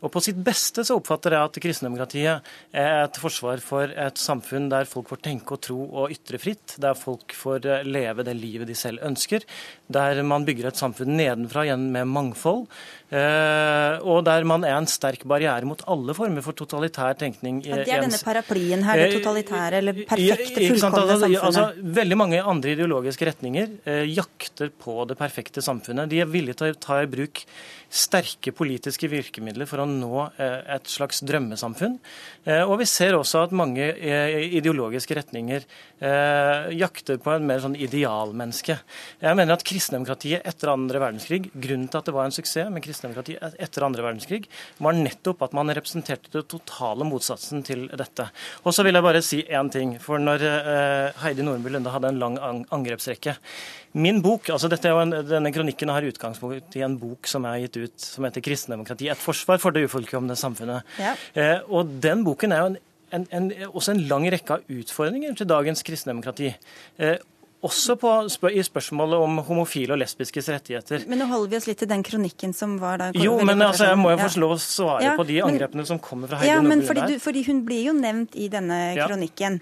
[0.00, 4.70] Og på sitt beste så oppfatter jeg at kristendemokratiet er et forsvar for et samfunn
[4.72, 8.36] der folk får tenke og tro og ytre fritt, der folk får eh, leve det
[8.38, 9.44] livet de selv ønsker,
[9.92, 12.64] der man bygger et samfunn nedenfra igjen med mangfold,
[13.12, 17.60] eh, og der man er en sterk barriere mot alle former for totalitær tenkning.
[17.66, 21.44] Ja, det er denne paraplyen her, det eh, totalitære eller perfekte, fullkomne altså, samfunnet?
[21.50, 26.08] Altså, veldig mange andre ideologiske retninger eh, jakter på det perfekte samfunnet.
[26.10, 27.44] De er villige til å ta i bruk
[27.90, 31.98] sterke politiske virkemidler for å nå et slags drømmesamfunn.
[32.66, 33.90] Og vi ser også at mange
[34.60, 35.66] ideologiske retninger
[36.76, 38.78] jakter på en mer sånn idealmenneske.
[39.20, 42.84] Jeg mener at kristendemokratiet etter andre verdenskrig, grunnen til at det var en suksess med
[42.84, 44.46] kristendemokratiet etter andre verdenskrig,
[44.78, 48.30] var nettopp at man representerte det totale motsatsen til dette.
[48.64, 49.98] Og så vil jeg bare si én ting.
[50.00, 50.46] For når
[51.24, 53.36] Heidi Nordby Lunde hadde en lang angrepsrekke
[53.98, 54.90] Min bok, altså dette
[55.26, 59.18] Denne kronikken har utgangspunkt i en bok som er gitt ut som heter 'Kristendemokrati et
[59.18, 60.82] forsvar for det ufullkomne samfunnet'.
[60.98, 61.14] Ja.
[61.34, 62.78] Eh, og Den boken er jo en,
[63.12, 66.54] en, en, også en lang rekke av utfordringer til dagens kristendemokrati.
[66.98, 67.16] Eh,
[67.66, 68.10] også på,
[68.48, 71.04] i spørsmålet om homofile og lesbiskes rettigheter.
[71.10, 73.18] Men nå holder vi oss litt til den kronikken som var der.
[73.20, 76.00] Jo, men altså, jeg må jo få lov å svare ja, på de angrepene som
[76.02, 79.58] kommer fra Heidi ja, men fordi, du, fordi, hun blir jo nevnt i denne kronikken.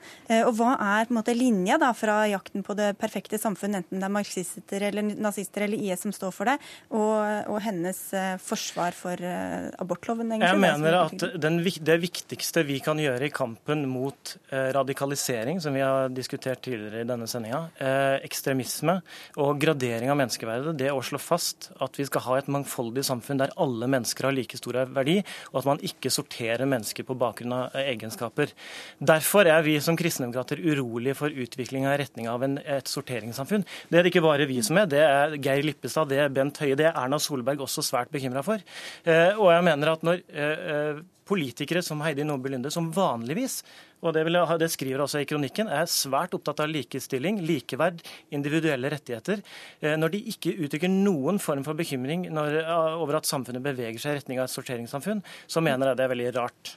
[0.46, 3.98] Og hva er på en måte linja da fra jakten på det perfekte samfunn, enten
[3.98, 6.58] det er marxister eller nazister eller IS som står for det,
[6.94, 10.30] og, og hennes uh, forsvar for uh, abortloven?
[10.36, 15.74] Egentlig, jeg mener at den, det viktigste vi kan gjøre i kampen mot radikalisering, som
[15.74, 17.87] vi har diskutert tidligere i denne sendinga, Eh,
[18.26, 18.98] ekstremisme
[19.40, 20.76] og gradering av menneskeverdet.
[20.78, 24.36] Det å slå fast at vi skal ha et mangfoldig samfunn der alle mennesker har
[24.36, 25.18] like stor verdi,
[25.52, 28.54] og at man ikke sorterer mennesker på bakgrunn av egenskaper.
[28.98, 33.66] Derfor er vi som kristendemokrater urolige for utviklinga i retning av en, et sorteringssamfunn.
[33.88, 36.60] Det er det ikke bare vi som er, det er Geir Lippestad, det er Bent
[36.62, 38.62] Høie, det er Erna Solberg også svært bekymra for.
[39.04, 43.60] Eh, og jeg mener at når eh, politikere som Heidi Nordby Lunde, som vanligvis
[43.98, 48.04] og det, jeg, det, skriver også i kronikken, er svært opptatt av likestilling, likeverd,
[48.34, 49.42] individuelle rettigheter.
[49.82, 52.60] Eh, når de ikke uttrykker noen form for bekymring når,
[53.00, 56.14] over at samfunnet beveger seg i retning av et sorteringssamfunn, så mener jeg det er
[56.14, 56.76] veldig rart.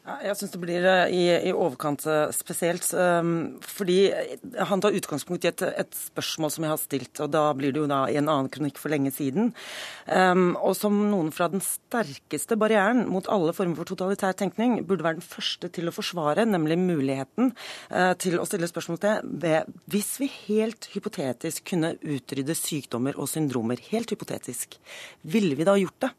[0.00, 2.86] Jeg syns det blir eh, i, i, overkant eh, spesielt.
[2.96, 3.98] Um, fordi
[4.56, 7.82] han tar utgangspunkt i et, et, spørsmål som jeg har stilt, og da blir det
[7.82, 9.52] jo da i en annen kronikk for lenge siden.
[10.08, 15.04] Um, og som noen fra den sterkeste barrieren mot alle former for totalitær tenkning burde
[15.04, 17.52] være den første til å forsvare, nemlig muligheten
[17.92, 23.28] uh, til å stille spørsmål til ved Hvis vi helt hypotetisk kunne utrydde sykdommer og
[23.30, 24.80] syndromer, helt hypotetisk,
[25.28, 26.14] ville vi da gjort det?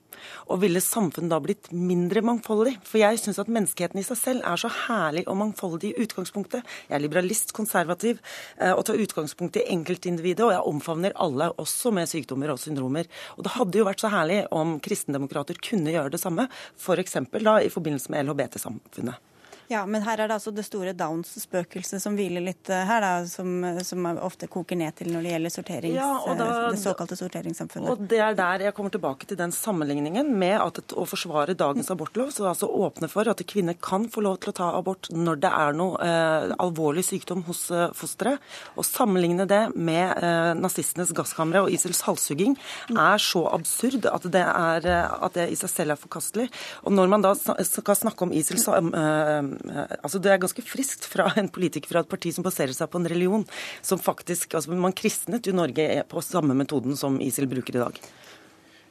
[0.48, 2.76] Og ville samfunnet da blitt mindre mangfoldig?
[2.88, 6.68] For jeg syns at menneskeheten i seg selv er så herlig og mangfoldig i utgangspunktet.
[6.90, 8.20] Jeg er liberalist, konservativ
[8.58, 13.10] eh, og tar utgangspunkt i enkeltindividet, og jeg omfavner alle, også med sykdommer og syndromer.
[13.38, 16.48] Og det hadde jo vært så herlig om kristendemokrater kunne gjøre det samme,
[16.78, 17.20] f.eks.
[17.42, 19.31] Da i forbindelse med LHBT-samfunnet.
[19.72, 23.12] Ja, men her er det altså det store Downs-spøkelset som hviler litt eh, her, da,
[23.30, 27.18] som, som, ofte koker ned til når det gjelder sorterings, ja, da, eh, det såkalte
[27.20, 27.92] sorteringssamfunnet.
[27.94, 31.92] Og Det er der jeg kommer tilbake til den sammenligningen med at å forsvare dagens
[31.94, 35.40] abortlov, så altså åpne for at kvinner kan få lov til å ta abort når
[35.46, 38.44] det er noe eh, alvorlig sykdom hos eh, fosteret,
[38.76, 42.58] og sammenligne det med eh, nazistenes gasskamre og Isils halshugging,
[42.92, 46.50] er så absurd at det, er, at det i seg selv er forkastelig.
[46.84, 51.30] Og når man da skal snakke om Isils Eh, altså Det er ganske friskt fra
[51.40, 53.46] en politiker fra et parti som baserer seg på en religion
[53.86, 58.00] som faktisk altså Man kristnet jo Norge på samme metoden som ISIL bruker i dag.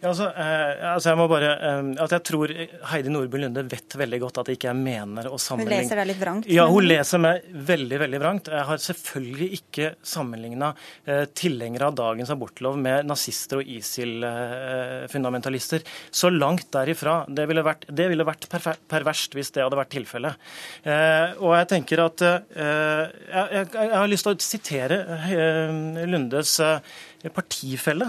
[0.01, 2.49] Ja, altså, eh, altså, jeg må bare eh, at jeg tror
[2.89, 6.09] Heidi Nordby Lunde vet veldig godt at jeg ikke mener å sammenligne Hun leser deg
[6.09, 6.47] litt vrangt?
[6.49, 8.49] Ja, hun leser meg veldig veldig vrangt.
[8.49, 10.73] Jeg har selvfølgelig ikke sammenligna
[11.05, 15.85] eh, tilhengere av dagens abortlov med nazister og ISIL-fundamentalister.
[15.85, 15.89] Eh,
[16.23, 17.29] Så langt derifra.
[17.29, 20.33] Det ville vært, det ville vært perverst hvis det hadde vært tilfellet.
[20.81, 24.97] Eh, og jeg tenker at eh, jeg, jeg, jeg, har lyst til å sitere
[26.09, 26.57] Lundes
[27.37, 28.09] partifelle.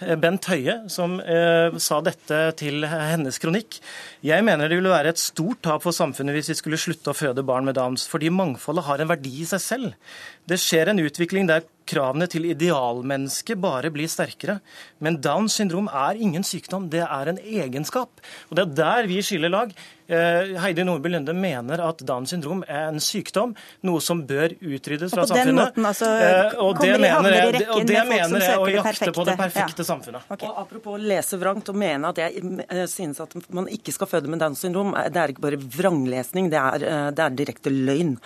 [0.00, 3.80] Eh, Bent Høie, som eh, sa dette til hennes kronikk.
[4.26, 7.18] Jeg mener det ville være et stort tap for samfunnet hvis vi skulle slutte å
[7.18, 10.14] føde barn med Downs, fordi mangfoldet har en verdi i seg selv.
[10.48, 14.58] Det skjer en utvikling der kravene til idealmennesket bare blir sterkere.
[15.04, 18.20] Men Downs syndrom er ingen sykdom, det er en egenskap.
[18.48, 19.72] Og det er der vi skiller lag.
[20.08, 23.50] Eh, Heidi Nordby Lunde mener at Downs syndrom er en sykdom,
[23.84, 25.58] noe som bør utryddes fra samfunnet.
[25.58, 29.34] Måten, altså, eh, og det mener jeg, og det mener jeg å jakte på det
[29.36, 29.88] perfekte ja.
[29.90, 30.30] samfunnet.
[30.32, 30.48] Okay.
[30.48, 34.08] Og Apropos å lese vrangt og mene at jeg eh, synes at man ikke skal
[34.08, 38.16] føde med Downs syndrom, det er ikke bare vranglesning, det er, det er direkte løgn.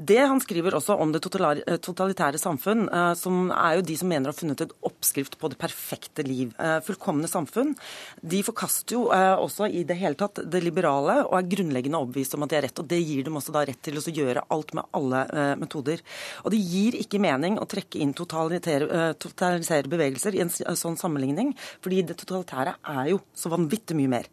[0.00, 4.34] Det han skriver også om det totalitære samfunn, som er jo de som mener å
[4.34, 6.52] ha funnet et oppskrift på det perfekte liv.
[6.86, 7.74] Fullkomne samfunn.
[8.20, 12.46] De forkaster jo også i det hele tatt det liberale og er grunnleggende overbevist om
[12.46, 12.82] at de har rett.
[12.82, 15.24] og Det gir dem også da rett til å gjøre alt med alle
[15.60, 16.02] metoder.
[16.44, 21.52] Og Det gir ikke mening å trekke inn totalitære, totalitære bevegelser i en sånn sammenligning,
[21.82, 24.30] fordi det totalitære er jo så vanvittig mye mer.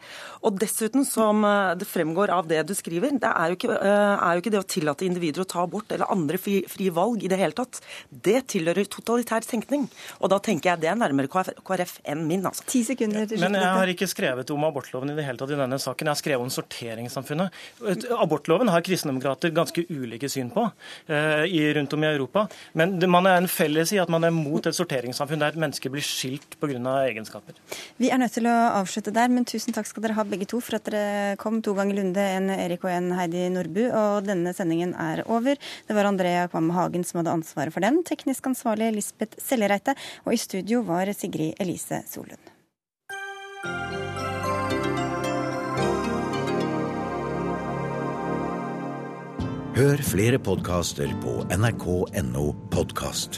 [0.47, 1.43] Og dessuten, som
[1.77, 4.67] det fremgår av det du skriver, det er jo, ikke, er jo ikke det å
[4.67, 7.81] tillate individer å ta abort eller andre frie fri valg i det hele tatt.
[8.09, 9.87] Det tilhører totalitær tenkning.
[10.21, 12.65] Og da tenker jeg det er nærmere KrF enn min, altså.
[12.69, 15.59] Ti sekunder til Men jeg har ikke skrevet om abortloven i det hele tatt i
[15.59, 16.09] denne saken.
[16.09, 17.61] Jeg har skrevet om sorteringssamfunnet.
[18.17, 21.43] Abortloven har kristendemokrater ganske ulike syn på uh,
[21.77, 22.47] rundt om i Europa.
[22.77, 25.61] Men det, man er en felles i at man er mot et sorteringssamfunn der et
[25.61, 26.77] menneske blir skilt pga.
[27.07, 27.57] egenskaper.
[27.97, 30.59] Vi er nødt til å avslutte der, men tusen takk skal dere ha begge to
[30.63, 33.83] for at dere kom to ganger Lunde, en Erik og en Heidi Nordbu.
[33.87, 35.57] Og denne sendingen er over.
[35.87, 40.33] Det var Andrea Kvam Hagen som hadde ansvaret for den, teknisk ansvarlig Lisbeth Sellereite, og
[40.33, 42.53] i studio var Sigrid Elise Solund.
[49.77, 53.37] Hør flere podkaster på nrk.no podkast.